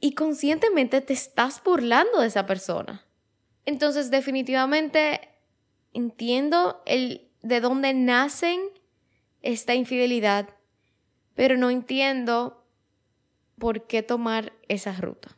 Y 0.00 0.14
conscientemente 0.14 1.02
te 1.02 1.12
estás 1.12 1.62
burlando 1.62 2.20
de 2.20 2.26
esa 2.26 2.46
persona. 2.46 3.04
Entonces, 3.66 4.10
definitivamente 4.10 5.28
entiendo 5.92 6.82
el 6.86 7.30
de 7.42 7.60
dónde 7.60 7.92
nacen 7.92 8.60
esta 9.42 9.74
infidelidad, 9.74 10.48
pero 11.34 11.56
no 11.56 11.70
entiendo 11.70 12.59
por 13.60 13.86
qué 13.86 14.02
tomar 14.02 14.52
esa 14.66 14.92
ruta. 14.92 15.36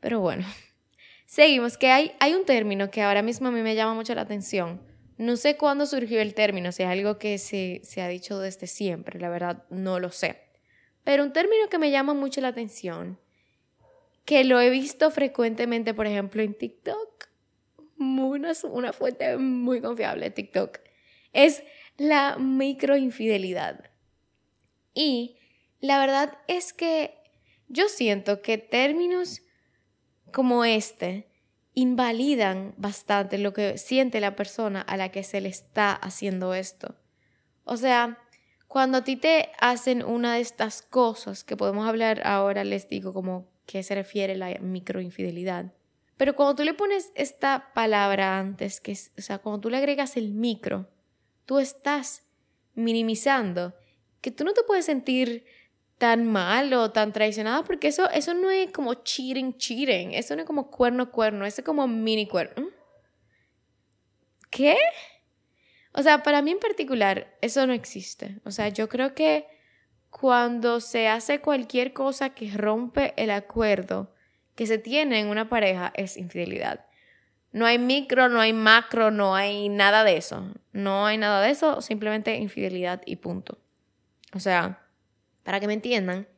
Pero 0.00 0.18
bueno, 0.18 0.44
seguimos, 1.26 1.78
que 1.78 1.92
hay, 1.92 2.12
hay 2.18 2.34
un 2.34 2.44
término 2.44 2.90
que 2.90 3.02
ahora 3.02 3.22
mismo 3.22 3.46
a 3.48 3.52
mí 3.52 3.60
me 3.60 3.76
llama 3.76 3.94
mucho 3.94 4.12
la 4.16 4.22
atención. 4.22 4.82
No 5.18 5.36
sé 5.36 5.56
cuándo 5.56 5.86
surgió 5.86 6.20
el 6.20 6.34
término, 6.34 6.72
si 6.72 6.82
es 6.82 6.88
algo 6.88 7.18
que 7.18 7.38
se, 7.38 7.82
se 7.84 8.02
ha 8.02 8.08
dicho 8.08 8.40
desde 8.40 8.66
siempre, 8.66 9.20
la 9.20 9.28
verdad 9.28 9.64
no 9.70 10.00
lo 10.00 10.10
sé. 10.10 10.40
Pero 11.04 11.22
un 11.22 11.32
término 11.32 11.68
que 11.68 11.78
me 11.78 11.90
llama 11.90 12.14
mucho 12.14 12.40
la 12.40 12.48
atención, 12.48 13.20
que 14.24 14.44
lo 14.44 14.60
he 14.60 14.70
visto 14.70 15.10
frecuentemente, 15.10 15.92
por 15.92 16.06
ejemplo, 16.06 16.42
en 16.42 16.54
TikTok, 16.54 17.28
una, 17.98 18.52
una 18.64 18.92
fuente 18.94 19.36
muy 19.36 19.82
confiable, 19.82 20.30
TikTok, 20.30 20.78
es 21.34 21.62
la 21.98 22.38
microinfidelidad. 22.38 23.90
Y 24.94 25.36
la 25.80 25.98
verdad 25.98 26.38
es 26.46 26.72
que 26.72 27.18
yo 27.68 27.88
siento 27.88 28.42
que 28.42 28.58
términos 28.58 29.42
como 30.32 30.64
este 30.64 31.28
invalidan 31.74 32.74
bastante 32.76 33.38
lo 33.38 33.52
que 33.52 33.78
siente 33.78 34.20
la 34.20 34.36
persona 34.36 34.80
a 34.80 34.96
la 34.96 35.10
que 35.10 35.22
se 35.22 35.40
le 35.40 35.48
está 35.48 35.92
haciendo 35.92 36.54
esto. 36.54 36.96
O 37.64 37.76
sea, 37.76 38.18
cuando 38.66 38.98
a 38.98 39.04
ti 39.04 39.16
te 39.16 39.50
hacen 39.58 40.04
una 40.04 40.34
de 40.34 40.40
estas 40.40 40.82
cosas, 40.82 41.44
que 41.44 41.56
podemos 41.56 41.88
hablar 41.88 42.22
ahora, 42.24 42.64
les 42.64 42.88
digo 42.88 43.12
como 43.12 43.48
que 43.66 43.82
se 43.82 43.94
refiere 43.94 44.36
la 44.36 44.58
microinfidelidad. 44.60 45.72
Pero 46.16 46.36
cuando 46.36 46.56
tú 46.56 46.64
le 46.64 46.74
pones 46.74 47.12
esta 47.14 47.72
palabra 47.72 48.38
antes, 48.38 48.80
que 48.80 48.92
es, 48.92 49.12
o 49.16 49.22
sea, 49.22 49.38
cuando 49.38 49.60
tú 49.60 49.70
le 49.70 49.78
agregas 49.78 50.16
el 50.16 50.32
micro, 50.32 50.88
tú 51.46 51.58
estás 51.58 52.26
minimizando 52.74 53.74
que 54.20 54.30
tú 54.30 54.44
no 54.44 54.52
te 54.52 54.62
puedes 54.62 54.84
sentir 54.84 55.46
tan 56.00 56.24
mal 56.24 56.72
o 56.72 56.92
tan 56.92 57.12
traicionada 57.12 57.62
porque 57.62 57.88
eso, 57.88 58.08
eso 58.08 58.32
no 58.32 58.50
es 58.50 58.72
como 58.72 58.94
cheating, 58.94 59.58
cheating, 59.58 60.14
eso 60.14 60.34
no 60.34 60.40
es 60.40 60.46
como 60.46 60.70
cuerno, 60.70 61.10
cuerno, 61.10 61.44
eso 61.44 61.60
es 61.60 61.64
como 61.66 61.86
mini 61.86 62.26
cuerno. 62.26 62.70
¿Qué? 64.48 64.78
O 65.92 66.02
sea, 66.02 66.22
para 66.22 66.40
mí 66.40 66.52
en 66.52 66.58
particular, 66.58 67.36
eso 67.42 67.66
no 67.66 67.74
existe. 67.74 68.40
O 68.46 68.50
sea, 68.50 68.70
yo 68.70 68.88
creo 68.88 69.14
que 69.14 69.46
cuando 70.08 70.80
se 70.80 71.06
hace 71.06 71.42
cualquier 71.42 71.92
cosa 71.92 72.30
que 72.30 72.50
rompe 72.50 73.12
el 73.18 73.30
acuerdo 73.30 74.14
que 74.54 74.66
se 74.66 74.78
tiene 74.78 75.20
en 75.20 75.28
una 75.28 75.50
pareja, 75.50 75.92
es 75.94 76.16
infidelidad. 76.16 76.86
No 77.52 77.66
hay 77.66 77.78
micro, 77.78 78.30
no 78.30 78.40
hay 78.40 78.54
macro, 78.54 79.10
no 79.10 79.34
hay 79.34 79.68
nada 79.68 80.02
de 80.02 80.16
eso. 80.16 80.50
No 80.72 81.04
hay 81.04 81.18
nada 81.18 81.42
de 81.42 81.50
eso, 81.50 81.82
simplemente 81.82 82.36
infidelidad 82.36 83.02
y 83.04 83.16
punto. 83.16 83.58
O 84.32 84.40
sea, 84.40 84.79
para 85.50 85.58
que 85.58 85.66
me 85.66 85.74
entiendan, 85.74 86.28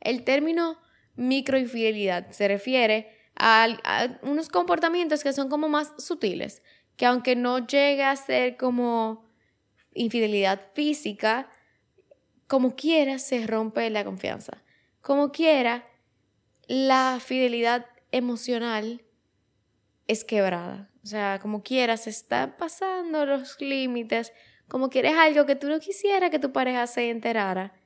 el 0.00 0.22
término 0.22 0.78
microinfidelidad 1.16 2.30
se 2.30 2.46
refiere 2.46 3.10
a, 3.34 4.18
unos 4.20 4.50
comportamientos 4.50 5.22
que 5.22 5.32
son 5.32 5.48
como 5.48 5.70
más 5.70 5.94
sutiles, 5.96 6.62
que 6.96 7.06
aunque 7.06 7.36
no 7.36 7.66
llegue 7.66 8.04
a 8.04 8.14
ser 8.16 8.58
como 8.58 9.24
infidelidad 9.94 10.60
física, 10.74 11.48
como 12.48 12.76
quiera 12.76 13.18
se 13.18 13.46
rompe 13.46 13.88
la 13.88 14.04
confianza. 14.04 14.62
Como 15.00 15.32
quiera, 15.32 15.88
la 16.66 17.18
fidelidad 17.18 17.86
emocional 18.12 19.00
es 20.06 20.22
quebrada. 20.22 20.90
O 21.02 21.06
sea, 21.06 21.38
como 21.40 21.62
quieras, 21.62 22.02
se 22.02 22.10
están 22.10 22.58
pasando 22.58 23.24
los 23.24 23.58
límites, 23.58 24.34
como 24.68 24.90
quieres 24.90 25.14
algo 25.16 25.46
que 25.46 25.56
tú 25.56 25.70
no 25.70 25.80
quisieras 25.80 26.28
que 26.28 26.38
tu 26.38 26.52
pareja 26.52 26.86
se 26.86 27.08
enterara. 27.08 27.79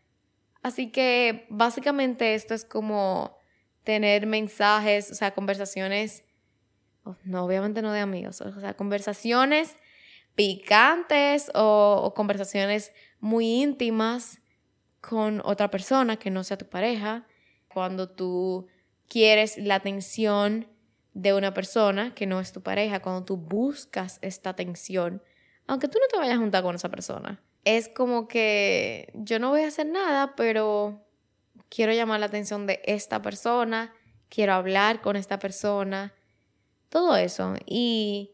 Así 0.65 0.91
que 0.91 1.47
básicamente 1.51 2.35
esto 2.35 2.55
es 2.55 2.65
como 2.65 3.37
tener 3.85 4.27
mensajes, 4.27 5.11
o 5.11 5.15
sea, 5.15 5.35
conversaciones, 5.35 6.25
oh, 7.05 7.17
no, 7.23 7.45
obviamente 7.45 7.83
no 7.83 7.93
de 7.93 8.01
amigos, 8.01 8.41
o 8.41 8.61
sea, 8.61 8.75
conversaciones 8.75 9.77
picantes 10.35 11.51
o, 11.55 12.01
o 12.03 12.15
conversaciones 12.15 12.93
muy 13.21 13.47
íntimas 13.47 14.41
con 15.03 15.43
otra 15.45 15.71
persona 15.71 16.17
que 16.17 16.31
no 16.31 16.43
sea 16.45 16.57
tu 16.57 16.67
pareja, 16.67 17.27
cuando 17.69 18.09
tú 18.09 18.67
quieres 19.07 19.59
la 19.59 19.75
atención 19.75 20.67
de 21.13 21.35
una 21.35 21.53
persona 21.53 22.15
que 22.15 22.25
no 22.25 22.41
es 22.41 22.53
tu 22.53 22.63
pareja, 22.63 23.03
cuando 23.03 23.23
tú 23.27 23.37
buscas 23.37 24.19
esta 24.23 24.49
atención, 24.49 25.23
aunque 25.67 25.89
tú 25.89 25.99
no 26.01 26.07
te 26.11 26.17
vayas 26.17 26.37
a 26.37 26.41
juntar 26.41 26.63
con 26.63 26.75
esa 26.75 26.89
persona. 26.89 27.44
Es 27.65 27.89
como 27.89 28.29
que 28.29 29.11
yo 29.15 29.39
no 29.39 29.51
voy 29.51 29.63
a 29.63 29.69
hacer 29.69 29.87
nada, 29.87 30.35
pero 30.37 31.05
quiero 31.69 31.93
llamar 31.93 32.21
la 32.21 32.27
atención 32.27 32.67
de 32.67 32.81
esta 32.85 33.23
persona, 33.23 33.93
quiero 34.29 34.53
hablar 34.53 35.01
con 35.01 35.17
esta 35.17 35.39
persona, 35.39 36.15
todo 36.89 37.17
eso. 37.17 37.55
Y, 37.67 38.33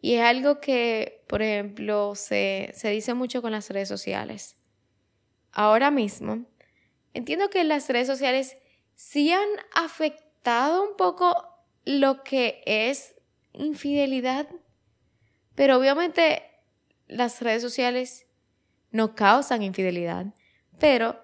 y 0.00 0.14
es 0.14 0.22
algo 0.22 0.60
que, 0.60 1.24
por 1.28 1.42
ejemplo, 1.42 2.14
se, 2.14 2.70
se 2.74 2.90
dice 2.90 3.14
mucho 3.14 3.42
con 3.42 3.52
las 3.52 3.68
redes 3.70 3.88
sociales. 3.88 4.56
Ahora 5.52 5.90
mismo, 5.90 6.46
entiendo 7.12 7.50
que 7.50 7.64
las 7.64 7.88
redes 7.88 8.06
sociales 8.06 8.56
sí 8.94 9.32
han 9.32 9.48
afectado 9.74 10.88
un 10.88 10.96
poco 10.96 11.34
lo 11.84 12.22
que 12.22 12.62
es 12.66 13.16
infidelidad. 13.52 14.48
Pero 15.54 15.78
obviamente 15.78 16.42
las 17.08 17.42
redes 17.42 17.62
sociales 17.62 18.26
no 18.90 19.14
causan 19.14 19.62
infidelidad. 19.62 20.26
Pero 20.78 21.20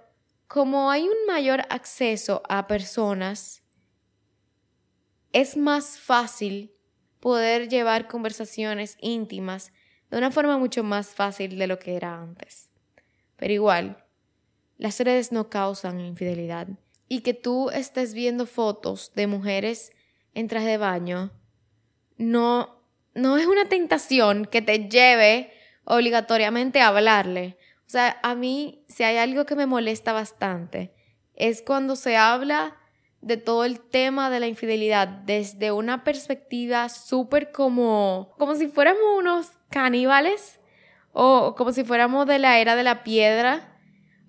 como 0.47 0.91
hay 0.91 1.03
un 1.03 1.27
mayor 1.27 1.63
acceso 1.71 2.43
a 2.49 2.67
personas, 2.67 3.63
es 5.33 5.57
más 5.57 5.99
fácil 5.99 6.73
poder 7.21 7.69
llevar 7.69 8.09
conversaciones 8.09 8.97
íntimas 9.01 9.73
de 10.11 10.19
una 10.19 10.31
forma 10.31 10.59
mucho 10.59 10.85
más 10.85 11.09
fácil 11.09 11.59
de 11.59 11.67
lo 11.67 11.79
que 11.79 11.97
era 11.97 12.21
antes. 12.21 12.71
Pero 13.37 13.53
igual, 13.53 14.05
las 14.79 15.01
redes 15.01 15.33
no 15.33 15.51
causan 15.51 16.01
infidelidad. 16.01 16.69
Y 17.09 17.21
que 17.21 17.35
tú 17.35 17.71
estés 17.71 18.15
viendo 18.15 18.47
fotos 18.47 19.13
de 19.15 19.27
mujeres 19.27 19.93
en 20.35 20.49
traje 20.49 20.69
de 20.69 20.79
baño 20.79 21.33
no, 22.19 22.83
no 23.15 23.37
es 23.37 23.47
una 23.47 23.69
tentación 23.69 24.47
que 24.47 24.63
te 24.63 24.89
lleve 24.89 25.53
obligatoriamente 25.87 26.83
hablarle. 26.83 27.57
O 27.87 27.89
sea, 27.89 28.19
a 28.23 28.35
mí, 28.35 28.85
si 28.89 29.05
hay 29.05 29.17
algo 29.17 29.47
que 29.47 29.55
me 29.55 29.67
molesta 29.67 30.13
bastante, 30.13 30.93
es 31.35 31.63
cuando 31.63 31.97
se 31.97 32.17
habla 32.17 32.77
de 33.21 33.37
todo 33.37 33.65
el 33.65 33.81
tema 33.81 34.29
de 34.29 34.41
la 34.41 34.47
infidelidad 34.47 35.09
desde 35.09 35.73
una 35.73 36.05
perspectiva 36.05 36.89
súper 36.89 37.51
como, 37.53 38.35
como 38.39 38.55
si 38.55 38.67
fuéramos 38.69 39.03
unos 39.19 39.51
caníbales 39.71 40.61
o 41.13 41.55
como 41.57 41.73
si 41.73 41.85
fuéramos 41.85 42.27
de 42.27 42.39
la 42.39 42.59
era 42.59 42.77
de 42.77 42.83
la 42.83 43.03
piedra 43.03 43.79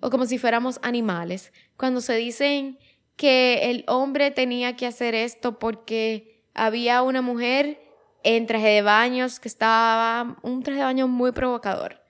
o 0.00 0.10
como 0.10 0.26
si 0.26 0.38
fuéramos 0.38 0.78
animales. 0.82 1.52
Cuando 1.76 2.00
se 2.00 2.14
dicen 2.16 2.78
que 3.16 3.70
el 3.70 3.84
hombre 3.88 4.30
tenía 4.30 4.76
que 4.76 4.86
hacer 4.86 5.14
esto 5.14 5.58
porque 5.58 6.44
había 6.54 7.02
una 7.02 7.22
mujer 7.22 7.80
en 8.22 8.46
traje 8.46 8.68
de 8.68 8.82
baños 8.82 9.40
que 9.40 9.48
estaba, 9.48 10.36
un 10.42 10.62
traje 10.62 10.80
de 10.80 10.84
baño 10.84 11.08
muy 11.08 11.32
provocador, 11.32 12.00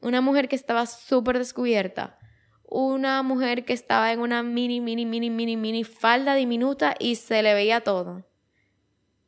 una 0.00 0.20
mujer 0.20 0.48
que 0.48 0.56
estaba 0.56 0.86
súper 0.86 1.38
descubierta, 1.38 2.18
una 2.64 3.22
mujer 3.22 3.64
que 3.64 3.72
estaba 3.72 4.12
en 4.12 4.20
una 4.20 4.42
mini, 4.42 4.80
mini, 4.80 5.04
mini, 5.04 5.30
mini, 5.30 5.56
mini 5.56 5.84
falda 5.84 6.34
diminuta 6.34 6.94
y 6.98 7.16
se 7.16 7.42
le 7.42 7.54
veía 7.54 7.82
todo. 7.82 8.24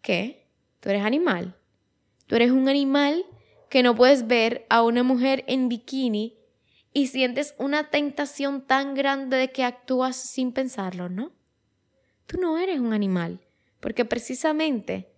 ¿Qué? 0.01 0.49
¿Tú 0.81 0.89
eres 0.89 1.05
animal? 1.05 1.57
Tú 2.27 2.37
eres 2.37 2.51
un 2.51 2.69
animal 2.69 3.25
que 3.69 3.83
no 3.83 3.95
puedes 3.95 4.27
ver 4.27 4.67
a 4.71 4.83
una 4.83 5.03
mujer 5.03 5.45
en 5.47 5.69
bikini 5.69 6.39
y 6.93 7.09
sientes 7.09 7.55
una 7.59 7.91
tentación 7.91 8.63
tan 8.63 8.95
grande 8.95 9.37
de 9.37 9.51
que 9.51 9.65
actúas 9.65 10.17
sin 10.17 10.53
pensarlo, 10.53 11.09
¿no? 11.09 11.33
Tú 12.27 12.41
no 12.41 12.57
eres 12.57 12.81
un 12.81 12.93
animal, 12.93 13.41
porque 13.81 14.05
precisamente 14.05 15.14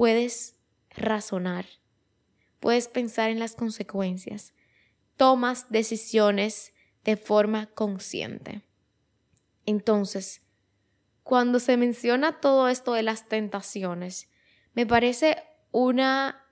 puedes 0.00 0.56
razonar, 0.96 1.66
puedes 2.58 2.88
pensar 2.88 3.28
en 3.28 3.38
las 3.38 3.54
consecuencias, 3.54 4.54
tomas 5.18 5.70
decisiones 5.70 6.72
de 7.04 7.18
forma 7.18 7.66
consciente. 7.66 8.62
Entonces, 9.66 10.40
cuando 11.22 11.60
se 11.60 11.76
menciona 11.76 12.40
todo 12.40 12.68
esto 12.68 12.94
de 12.94 13.02
las 13.02 13.28
tentaciones, 13.28 14.30
me 14.72 14.86
parece 14.86 15.36
una 15.70 16.46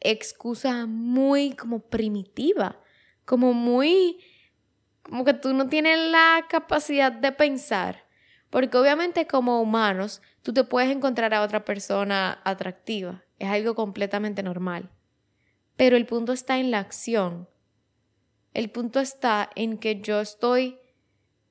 excusa 0.00 0.86
muy 0.86 1.52
como 1.56 1.80
primitiva, 1.80 2.80
como 3.26 3.52
muy 3.52 4.18
como 5.02 5.26
que 5.26 5.34
tú 5.34 5.52
no 5.52 5.68
tienes 5.68 5.98
la 5.98 6.46
capacidad 6.48 7.12
de 7.12 7.32
pensar, 7.32 8.06
porque 8.48 8.78
obviamente 8.78 9.26
como 9.26 9.60
humanos 9.60 10.22
tú 10.44 10.52
te 10.52 10.62
puedes 10.62 10.94
encontrar 10.94 11.32
a 11.32 11.42
otra 11.42 11.64
persona 11.64 12.40
atractiva, 12.44 13.24
es 13.38 13.48
algo 13.48 13.74
completamente 13.74 14.42
normal. 14.42 14.90
Pero 15.74 15.96
el 15.96 16.04
punto 16.04 16.32
está 16.32 16.58
en 16.58 16.70
la 16.70 16.80
acción. 16.80 17.48
El 18.52 18.70
punto 18.70 19.00
está 19.00 19.50
en 19.56 19.78
que 19.78 20.00
yo 20.00 20.20
estoy 20.20 20.78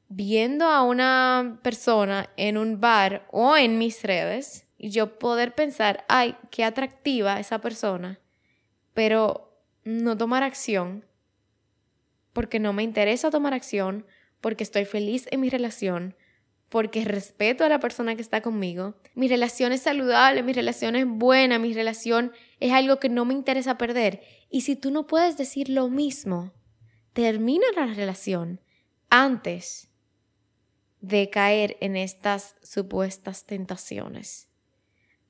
viendo 0.09 0.65
a 0.67 0.83
una 0.83 1.59
persona 1.63 2.29
en 2.37 2.55
un 2.55 2.79
bar 2.79 3.27
o 3.31 3.57
en 3.57 3.79
mis 3.79 4.03
redes 4.03 4.67
y 4.77 4.91
yo 4.91 5.17
poder 5.17 5.55
pensar, 5.55 6.05
ay, 6.07 6.35
qué 6.51 6.63
atractiva 6.63 7.39
esa 7.39 7.59
persona, 7.59 8.19
pero 8.93 9.57
no 9.83 10.15
tomar 10.15 10.43
acción 10.43 11.03
porque 12.31 12.59
no 12.59 12.73
me 12.73 12.83
interesa 12.83 13.31
tomar 13.31 13.53
acción, 13.53 14.05
porque 14.39 14.63
estoy 14.63 14.85
feliz 14.85 15.27
en 15.31 15.39
mi 15.41 15.49
relación, 15.49 16.15
porque 16.73 17.05
respeto 17.05 17.63
a 17.63 17.69
la 17.69 17.79
persona 17.79 18.15
que 18.15 18.23
está 18.23 18.41
conmigo. 18.41 18.95
Mi 19.13 19.27
relación 19.27 19.73
es 19.73 19.83
saludable, 19.83 20.41
mi 20.41 20.53
relación 20.53 20.95
es 20.95 21.05
buena, 21.05 21.59
mi 21.59 21.71
relación 21.71 22.31
es 22.59 22.71
algo 22.71 22.99
que 22.99 23.09
no 23.09 23.25
me 23.25 23.35
interesa 23.35 23.77
perder. 23.77 24.23
Y 24.49 24.61
si 24.61 24.75
tú 24.75 24.89
no 24.89 25.05
puedes 25.05 25.37
decir 25.37 25.69
lo 25.69 25.87
mismo, 25.87 26.51
termina 27.13 27.67
la 27.75 27.85
relación 27.85 28.59
antes 29.11 29.91
de 30.99 31.29
caer 31.29 31.77
en 31.79 31.95
estas 31.95 32.55
supuestas 32.63 33.45
tentaciones, 33.45 34.49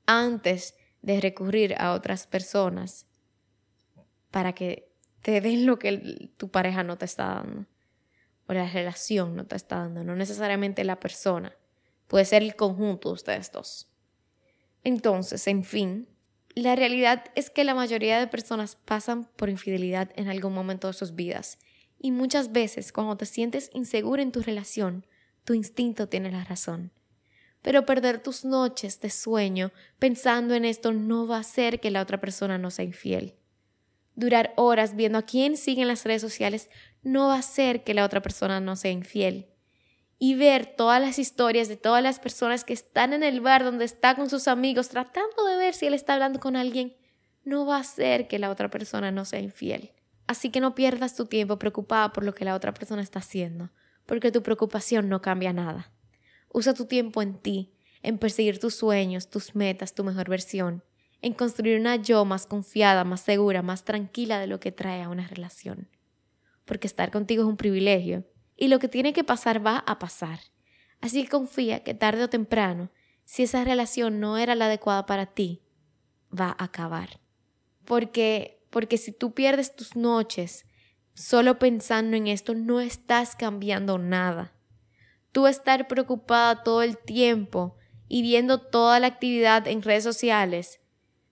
antes 0.06 0.74
de 1.02 1.20
recurrir 1.20 1.74
a 1.78 1.92
otras 1.92 2.26
personas 2.26 3.06
para 4.30 4.54
que 4.54 4.90
te 5.20 5.42
den 5.42 5.66
lo 5.66 5.78
que 5.78 6.30
tu 6.38 6.50
pareja 6.50 6.84
no 6.84 6.96
te 6.96 7.04
está 7.04 7.34
dando 7.34 7.66
o 8.46 8.52
la 8.52 8.68
relación 8.68 9.36
no 9.36 9.46
te 9.46 9.56
está 9.56 9.78
dando, 9.78 10.04
no 10.04 10.16
necesariamente 10.16 10.84
la 10.84 11.00
persona, 11.00 11.56
puede 12.08 12.24
ser 12.24 12.42
el 12.42 12.56
conjunto 12.56 13.08
de 13.08 13.14
ustedes 13.14 13.52
dos. 13.52 13.88
Entonces, 14.82 15.46
en 15.46 15.64
fin, 15.64 16.08
la 16.54 16.76
realidad 16.76 17.24
es 17.34 17.50
que 17.50 17.64
la 17.64 17.74
mayoría 17.74 18.18
de 18.18 18.26
personas 18.26 18.76
pasan 18.76 19.24
por 19.36 19.48
infidelidad 19.48 20.10
en 20.16 20.28
algún 20.28 20.52
momento 20.52 20.88
de 20.88 20.92
sus 20.92 21.14
vidas 21.14 21.58
y 21.98 22.10
muchas 22.10 22.52
veces 22.52 22.92
cuando 22.92 23.16
te 23.16 23.26
sientes 23.26 23.70
insegura 23.72 24.22
en 24.22 24.32
tu 24.32 24.42
relación, 24.42 25.06
tu 25.44 25.54
instinto 25.54 26.08
tiene 26.08 26.30
la 26.30 26.44
razón. 26.44 26.92
Pero 27.62 27.86
perder 27.86 28.22
tus 28.22 28.44
noches 28.44 29.00
de 29.00 29.08
sueño 29.08 29.72
pensando 29.98 30.54
en 30.54 30.66
esto 30.66 30.92
no 30.92 31.26
va 31.26 31.38
a 31.38 31.40
hacer 31.40 31.80
que 31.80 31.90
la 31.90 32.02
otra 32.02 32.20
persona 32.20 32.58
no 32.58 32.70
sea 32.70 32.84
infiel 32.84 33.36
durar 34.16 34.52
horas 34.56 34.94
viendo 34.96 35.18
a 35.18 35.22
quién 35.22 35.56
siguen 35.56 35.88
las 35.88 36.04
redes 36.04 36.22
sociales 36.22 36.70
no 37.04 37.28
va 37.28 37.36
a 37.36 37.38
hacer 37.38 37.84
que 37.84 37.94
la 37.94 38.04
otra 38.04 38.20
persona 38.22 38.60
no 38.60 38.76
sea 38.76 38.90
infiel. 38.90 39.46
Y 40.18 40.34
ver 40.34 40.66
todas 40.66 41.00
las 41.00 41.18
historias 41.18 41.68
de 41.68 41.76
todas 41.76 42.02
las 42.02 42.18
personas 42.18 42.64
que 42.64 42.72
están 42.72 43.12
en 43.12 43.22
el 43.22 43.40
bar 43.40 43.62
donde 43.62 43.84
está 43.84 44.16
con 44.16 44.30
sus 44.30 44.48
amigos 44.48 44.88
tratando 44.88 45.44
de 45.44 45.56
ver 45.56 45.74
si 45.74 45.86
él 45.86 45.94
está 45.94 46.14
hablando 46.14 46.40
con 46.40 46.56
alguien, 46.56 46.96
no 47.44 47.66
va 47.66 47.76
a 47.76 47.80
hacer 47.80 48.26
que 48.26 48.38
la 48.38 48.50
otra 48.50 48.70
persona 48.70 49.10
no 49.10 49.24
sea 49.24 49.40
infiel. 49.40 49.92
Así 50.26 50.50
que 50.50 50.60
no 50.60 50.74
pierdas 50.74 51.14
tu 51.14 51.26
tiempo 51.26 51.58
preocupada 51.58 52.12
por 52.12 52.24
lo 52.24 52.34
que 52.34 52.44
la 52.44 52.54
otra 52.54 52.72
persona 52.72 53.02
está 53.02 53.18
haciendo, 53.18 53.70
porque 54.06 54.32
tu 54.32 54.42
preocupación 54.42 55.08
no 55.08 55.20
cambia 55.20 55.52
nada. 55.52 55.92
Usa 56.50 56.72
tu 56.72 56.86
tiempo 56.86 57.20
en 57.20 57.38
ti, 57.38 57.74
en 58.02 58.18
perseguir 58.18 58.58
tus 58.58 58.74
sueños, 58.74 59.28
tus 59.28 59.54
metas, 59.54 59.94
tu 59.94 60.04
mejor 60.04 60.28
versión 60.30 60.82
en 61.24 61.32
construir 61.32 61.80
una 61.80 61.96
yo 61.96 62.26
más 62.26 62.44
confiada, 62.44 63.02
más 63.02 63.22
segura, 63.22 63.62
más 63.62 63.86
tranquila 63.86 64.38
de 64.38 64.46
lo 64.46 64.60
que 64.60 64.72
trae 64.72 65.00
a 65.00 65.08
una 65.08 65.26
relación. 65.26 65.88
Porque 66.64 66.86
estar 66.86 67.10
contigo 67.10 67.42
es 67.42 67.48
un 67.48 67.56
privilegio 67.56 68.24
y 68.56 68.68
lo 68.68 68.78
que 68.78 68.88
tiene 68.88 69.12
que 69.12 69.24
pasar 69.24 69.64
va 69.64 69.78
a 69.78 69.98
pasar. 69.98 70.40
Así 71.00 71.22
que 71.22 71.28
confía 71.28 71.82
que 71.82 71.94
tarde 71.94 72.24
o 72.24 72.30
temprano, 72.30 72.90
si 73.24 73.42
esa 73.42 73.64
relación 73.64 74.20
no 74.20 74.38
era 74.38 74.54
la 74.54 74.66
adecuada 74.66 75.06
para 75.06 75.26
ti, 75.26 75.62
va 76.32 76.54
a 76.58 76.64
acabar. 76.64 77.20
Porque 77.84 78.54
porque 78.74 78.98
si 78.98 79.12
tú 79.12 79.34
pierdes 79.34 79.76
tus 79.76 79.94
noches 79.94 80.66
solo 81.14 81.60
pensando 81.60 82.16
en 82.16 82.26
esto, 82.26 82.56
no 82.56 82.80
estás 82.80 83.36
cambiando 83.36 83.98
nada. 83.98 84.52
Tú 85.30 85.46
estar 85.46 85.86
preocupada 85.86 86.64
todo 86.64 86.82
el 86.82 86.98
tiempo 86.98 87.76
y 88.08 88.22
viendo 88.22 88.58
toda 88.58 88.98
la 88.98 89.06
actividad 89.06 89.68
en 89.68 89.80
redes 89.80 90.02
sociales 90.02 90.80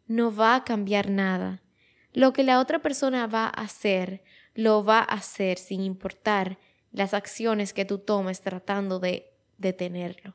no 0.07 0.33
va 0.33 0.55
a 0.55 0.63
cambiar 0.63 1.11
nada. 1.11 1.65
Lo 2.13 2.33
que 2.33 2.45
la 2.45 2.61
otra 2.61 2.81
persona 2.81 3.27
va 3.27 3.47
a 3.47 3.63
hacer, 3.63 4.23
lo 4.55 4.85
va 4.85 5.01
a 5.01 5.15
hacer 5.15 5.59
sin 5.59 5.81
importar 5.81 6.59
las 6.91 7.15
acciones 7.15 7.73
que 7.73 7.85
tú 7.85 7.99
tomes 7.99 8.41
tratando 8.41 8.99
de 8.99 9.33
detenerlo. 9.59 10.35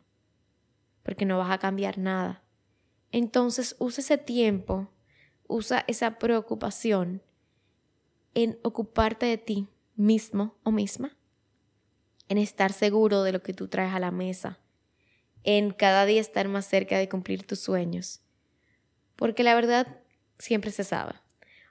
Porque 1.03 1.25
no 1.25 1.37
vas 1.37 1.51
a 1.51 1.59
cambiar 1.59 1.97
nada. 1.97 2.43
Entonces 3.11 3.75
usa 3.79 4.01
ese 4.01 4.17
tiempo, 4.17 4.89
usa 5.47 5.83
esa 5.87 6.17
preocupación 6.19 7.21
en 8.33 8.59
ocuparte 8.63 9.25
de 9.25 9.37
ti 9.37 9.67
mismo 9.95 10.57
o 10.63 10.71
misma, 10.71 11.17
en 12.29 12.37
estar 12.37 12.73
seguro 12.73 13.23
de 13.23 13.31
lo 13.31 13.41
que 13.41 13.53
tú 13.53 13.67
traes 13.67 13.93
a 13.93 13.99
la 13.99 14.11
mesa, 14.11 14.59
en 15.43 15.71
cada 15.71 16.05
día 16.05 16.21
estar 16.21 16.47
más 16.47 16.65
cerca 16.65 16.97
de 16.97 17.07
cumplir 17.07 17.45
tus 17.47 17.59
sueños 17.59 18.21
porque 19.17 19.43
la 19.43 19.55
verdad 19.55 19.99
siempre 20.39 20.71
se 20.71 20.85
sabe. 20.85 21.15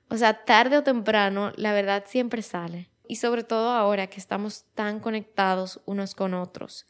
O 0.08 0.16
sea, 0.16 0.44
tarde 0.44 0.78
o 0.78 0.82
temprano, 0.82 1.52
la 1.56 1.72
verdad 1.72 2.04
siempre 2.06 2.42
sale. 2.42 2.90
Y 3.08 3.16
sobre 3.16 3.44
todo 3.44 3.70
ahora 3.70 4.08
que 4.08 4.20
estamos 4.20 4.64
tan 4.74 5.00
conectados 5.00 5.80
unos 5.84 6.14
con 6.14 6.34
otros. 6.34 6.86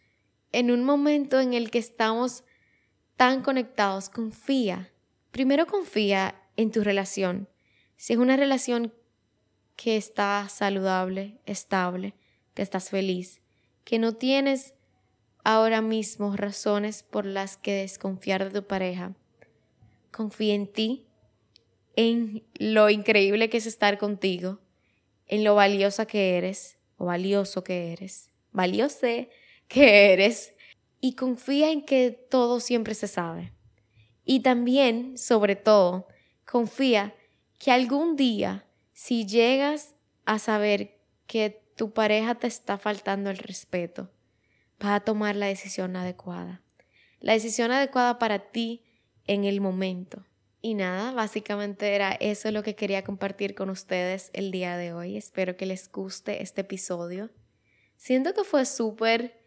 En 0.52 0.70
un 0.70 0.84
momento 0.84 1.40
en 1.40 1.54
el 1.54 1.70
que 1.70 1.78
estamos 1.78 2.44
tan 3.16 3.42
conectados, 3.42 4.08
confía. 4.08 4.92
Primero 5.30 5.66
confía 5.66 6.34
en 6.56 6.70
tu 6.70 6.82
relación. 6.82 7.48
Si 7.96 8.12
es 8.12 8.18
una 8.18 8.36
relación 8.36 8.92
que 9.76 9.96
está 9.96 10.48
saludable, 10.48 11.38
estable, 11.44 12.14
que 12.54 12.62
estás 12.62 12.90
feliz, 12.90 13.40
que 13.84 13.98
no 13.98 14.14
tienes 14.14 14.74
ahora 15.44 15.80
mismo 15.80 16.34
razones 16.36 17.02
por 17.02 17.24
las 17.24 17.56
que 17.56 17.72
desconfiar 17.72 18.44
de 18.44 18.60
tu 18.60 18.66
pareja, 18.66 19.14
confía 20.10 20.54
en 20.54 20.66
ti, 20.66 21.05
en 21.96 22.44
lo 22.54 22.90
increíble 22.90 23.48
que 23.48 23.56
es 23.56 23.66
estar 23.66 23.98
contigo, 23.98 24.60
en 25.26 25.42
lo 25.42 25.54
valiosa 25.54 26.06
que 26.06 26.36
eres, 26.36 26.78
o 26.98 27.06
valioso 27.06 27.64
que 27.64 27.92
eres, 27.92 28.30
valiose 28.52 29.30
que 29.68 30.12
eres, 30.12 30.54
y 31.00 31.14
confía 31.14 31.70
en 31.70 31.82
que 31.82 32.10
todo 32.10 32.60
siempre 32.60 32.94
se 32.94 33.08
sabe. 33.08 33.52
Y 34.24 34.40
también, 34.40 35.18
sobre 35.18 35.56
todo, 35.56 36.06
confía 36.44 37.14
que 37.58 37.70
algún 37.70 38.16
día, 38.16 38.66
si 38.92 39.26
llegas 39.26 39.94
a 40.24 40.38
saber 40.38 40.98
que 41.26 41.62
tu 41.76 41.92
pareja 41.92 42.34
te 42.34 42.46
está 42.46 42.78
faltando 42.78 43.30
el 43.30 43.38
respeto, 43.38 44.10
vas 44.78 44.92
a 44.92 45.00
tomar 45.00 45.36
la 45.36 45.46
decisión 45.46 45.96
adecuada. 45.96 46.62
La 47.20 47.32
decisión 47.32 47.70
adecuada 47.70 48.18
para 48.18 48.50
ti 48.50 48.84
en 49.26 49.44
el 49.44 49.60
momento. 49.60 50.24
Y 50.66 50.74
nada, 50.74 51.12
básicamente 51.12 51.94
era 51.94 52.10
eso 52.18 52.50
lo 52.50 52.64
que 52.64 52.74
quería 52.74 53.04
compartir 53.04 53.54
con 53.54 53.70
ustedes 53.70 54.30
el 54.32 54.50
día 54.50 54.76
de 54.76 54.92
hoy. 54.92 55.16
Espero 55.16 55.56
que 55.56 55.64
les 55.64 55.88
guste 55.92 56.42
este 56.42 56.62
episodio. 56.62 57.30
Siento 57.94 58.34
que 58.34 58.42
fue 58.42 58.66
súper 58.66 59.40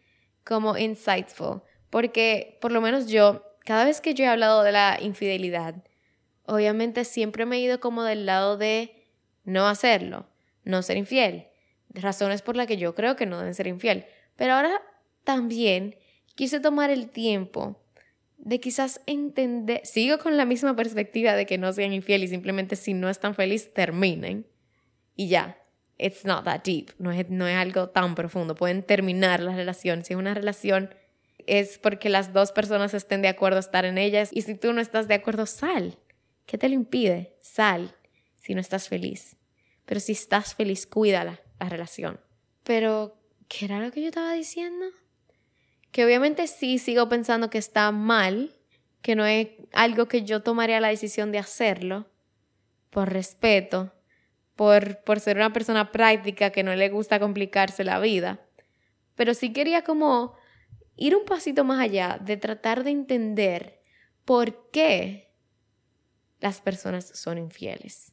como 0.44 0.78
insightful, 0.78 1.60
porque 1.90 2.56
por 2.62 2.72
lo 2.72 2.80
menos 2.80 3.06
yo, 3.06 3.44
cada 3.66 3.84
vez 3.84 4.00
que 4.00 4.14
yo 4.14 4.24
he 4.24 4.28
hablado 4.28 4.62
de 4.62 4.72
la 4.72 4.96
infidelidad, 4.98 5.84
obviamente 6.46 7.04
siempre 7.04 7.44
me 7.44 7.56
he 7.56 7.60
ido 7.60 7.80
como 7.80 8.02
del 8.02 8.24
lado 8.24 8.56
de 8.56 9.06
no 9.44 9.68
hacerlo, 9.68 10.26
no 10.64 10.80
ser 10.80 10.96
infiel, 10.96 11.48
razones 11.90 12.40
por 12.40 12.56
las 12.56 12.66
que 12.66 12.78
yo 12.78 12.94
creo 12.94 13.16
que 13.16 13.26
no 13.26 13.36
deben 13.36 13.54
ser 13.54 13.66
infiel. 13.66 14.06
Pero 14.36 14.54
ahora 14.54 14.80
también 15.24 15.98
quise 16.34 16.60
tomar 16.60 16.88
el 16.88 17.10
tiempo 17.10 17.78
de 18.42 18.60
quizás 18.60 19.00
entender, 19.06 19.80
sigo 19.84 20.18
con 20.18 20.36
la 20.36 20.44
misma 20.44 20.74
perspectiva 20.74 21.34
de 21.34 21.46
que 21.46 21.58
no 21.58 21.72
sean 21.72 21.92
infieles 21.92 22.30
simplemente 22.30 22.76
si 22.76 22.94
no 22.94 23.08
están 23.08 23.34
felices 23.34 23.72
terminen 23.72 24.46
y 25.16 25.28
ya. 25.28 25.56
It's 25.98 26.24
not 26.24 26.44
that 26.44 26.62
deep, 26.64 26.92
no 26.98 27.12
es, 27.12 27.28
no 27.28 27.46
es 27.46 27.56
algo 27.56 27.90
tan 27.90 28.14
profundo. 28.14 28.54
Pueden 28.54 28.82
terminar 28.82 29.40
la 29.40 29.54
relación. 29.54 30.02
Si 30.02 30.14
es 30.14 30.18
una 30.18 30.32
relación 30.32 30.94
es 31.46 31.78
porque 31.78 32.08
las 32.08 32.32
dos 32.32 32.52
personas 32.52 32.94
estén 32.94 33.20
de 33.20 33.28
acuerdo 33.28 33.58
a 33.58 33.60
estar 33.60 33.84
en 33.84 33.98
ellas 33.98 34.30
y 34.32 34.42
si 34.42 34.54
tú 34.54 34.72
no 34.72 34.80
estás 34.80 35.08
de 35.08 35.14
acuerdo, 35.14 35.44
sal. 35.44 35.98
¿Qué 36.46 36.56
te 36.56 36.68
lo 36.68 36.74
impide? 36.74 37.36
Sal 37.40 37.94
si 38.36 38.54
no 38.54 38.62
estás 38.62 38.88
feliz. 38.88 39.36
Pero 39.84 40.00
si 40.00 40.12
estás 40.12 40.54
feliz, 40.54 40.86
cuídala 40.86 41.40
la 41.58 41.68
relación. 41.68 42.18
Pero 42.64 43.20
¿Qué 43.50 43.64
era 43.64 43.80
lo 43.80 43.90
que 43.90 44.00
yo 44.00 44.08
estaba 44.08 44.32
diciendo? 44.32 44.86
Que 45.92 46.04
obviamente 46.04 46.46
sí 46.46 46.78
sigo 46.78 47.08
pensando 47.08 47.50
que 47.50 47.58
está 47.58 47.90
mal, 47.90 48.54
que 49.02 49.16
no 49.16 49.24
es 49.26 49.48
algo 49.72 50.06
que 50.06 50.22
yo 50.22 50.42
tomaría 50.42 50.80
la 50.80 50.88
decisión 50.88 51.32
de 51.32 51.38
hacerlo, 51.38 52.08
por 52.90 53.12
respeto, 53.12 53.92
por, 54.56 55.02
por 55.04 55.20
ser 55.20 55.36
una 55.36 55.52
persona 55.52 55.90
práctica 55.92 56.50
que 56.50 56.62
no 56.62 56.74
le 56.74 56.88
gusta 56.88 57.18
complicarse 57.18 57.84
la 57.84 57.98
vida. 57.98 58.40
Pero 59.14 59.34
sí 59.34 59.52
quería 59.52 59.82
como 59.82 60.34
ir 60.96 61.16
un 61.16 61.24
pasito 61.24 61.64
más 61.64 61.80
allá 61.80 62.18
de 62.20 62.36
tratar 62.36 62.84
de 62.84 62.90
entender 62.90 63.80
por 64.24 64.70
qué 64.70 65.32
las 66.40 66.60
personas 66.60 67.06
son 67.06 67.38
infieles. 67.38 68.12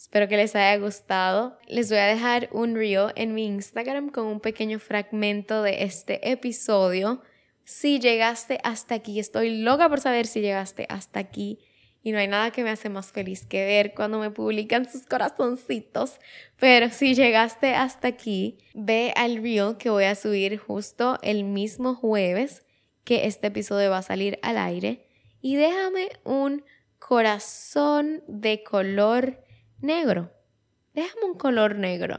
Espero 0.00 0.28
que 0.28 0.38
les 0.38 0.56
haya 0.56 0.78
gustado. 0.78 1.58
Les 1.66 1.90
voy 1.90 1.98
a 1.98 2.06
dejar 2.06 2.48
un 2.52 2.74
reel 2.74 3.12
en 3.16 3.34
mi 3.34 3.44
Instagram 3.44 4.08
con 4.08 4.24
un 4.24 4.40
pequeño 4.40 4.78
fragmento 4.78 5.62
de 5.62 5.82
este 5.82 6.30
episodio. 6.32 7.20
Si 7.64 8.00
llegaste 8.00 8.60
hasta 8.64 8.94
aquí, 8.94 9.20
estoy 9.20 9.58
loca 9.58 9.90
por 9.90 10.00
saber 10.00 10.26
si 10.26 10.40
llegaste 10.40 10.86
hasta 10.88 11.20
aquí. 11.20 11.58
Y 12.02 12.12
no 12.12 12.18
hay 12.18 12.28
nada 12.28 12.50
que 12.50 12.64
me 12.64 12.70
hace 12.70 12.88
más 12.88 13.12
feliz 13.12 13.44
que 13.44 13.62
ver 13.66 13.92
cuando 13.92 14.18
me 14.18 14.30
publican 14.30 14.90
sus 14.90 15.04
corazoncitos. 15.04 16.18
Pero 16.58 16.88
si 16.88 17.14
llegaste 17.14 17.74
hasta 17.74 18.08
aquí, 18.08 18.56
ve 18.72 19.12
al 19.16 19.42
reel 19.42 19.76
que 19.76 19.90
voy 19.90 20.04
a 20.04 20.14
subir 20.14 20.56
justo 20.56 21.18
el 21.20 21.44
mismo 21.44 21.94
jueves 21.94 22.64
que 23.04 23.26
este 23.26 23.48
episodio 23.48 23.90
va 23.90 23.98
a 23.98 24.02
salir 24.02 24.38
al 24.40 24.56
aire. 24.56 25.06
Y 25.42 25.56
déjame 25.56 26.08
un 26.24 26.64
corazón 26.98 28.24
de 28.28 28.62
color 28.62 29.44
negro. 29.82 30.32
Déjame 30.94 31.24
un 31.24 31.34
color 31.34 31.76
negro. 31.76 32.16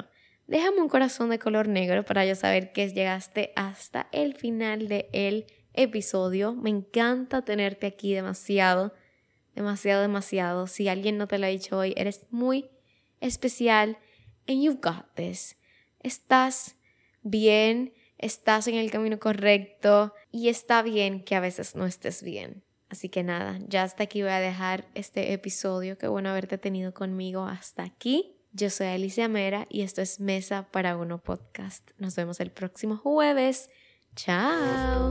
Déjame 0.47 0.81
un 0.81 0.89
corazón 0.89 1.29
de 1.29 1.39
color 1.39 1.67
negro 1.67 2.03
para 2.03 2.25
yo 2.25 2.35
saber 2.35 2.71
que 2.73 2.89
llegaste 2.89 3.53
hasta 3.55 4.07
el 4.11 4.35
final 4.35 4.87
del 4.87 5.05
el 5.13 5.45
episodio. 5.73 6.53
Me 6.53 6.69
encanta 6.69 7.43
tenerte 7.43 7.87
aquí 7.87 8.13
demasiado, 8.13 8.93
demasiado, 9.55 10.01
demasiado. 10.01 10.67
Si 10.67 10.87
alguien 10.89 11.17
no 11.17 11.27
te 11.27 11.37
lo 11.37 11.45
ha 11.45 11.49
dicho 11.49 11.77
hoy, 11.77 11.93
eres 11.95 12.27
muy 12.31 12.69
especial 13.19 13.97
and 14.47 14.61
you've 14.61 14.81
got 14.81 15.13
this. 15.15 15.57
Estás 15.99 16.75
bien, 17.21 17.93
estás 18.17 18.67
en 18.67 18.75
el 18.75 18.91
camino 18.91 19.19
correcto 19.19 20.13
y 20.31 20.49
está 20.49 20.81
bien 20.81 21.23
que 21.23 21.35
a 21.35 21.39
veces 21.39 21.75
no 21.75 21.85
estés 21.85 22.23
bien. 22.23 22.63
Así 22.91 23.07
que 23.07 23.23
nada, 23.23 23.57
ya 23.69 23.83
hasta 23.83 24.03
aquí 24.03 24.21
voy 24.21 24.31
a 24.31 24.41
dejar 24.41 24.85
este 24.95 25.31
episodio. 25.31 25.97
Qué 25.97 26.09
bueno 26.09 26.29
haberte 26.29 26.57
tenido 26.57 26.93
conmigo 26.93 27.45
hasta 27.45 27.83
aquí. 27.83 28.35
Yo 28.51 28.69
soy 28.69 28.87
Alicia 28.87 29.29
Mera 29.29 29.65
y 29.69 29.83
esto 29.83 30.01
es 30.01 30.19
Mesa 30.19 30.67
para 30.71 30.97
Uno 30.97 31.17
Podcast. 31.17 31.89
Nos 31.97 32.17
vemos 32.17 32.41
el 32.41 32.51
próximo 32.51 32.97
jueves. 32.97 33.69
Chao. 34.17 35.09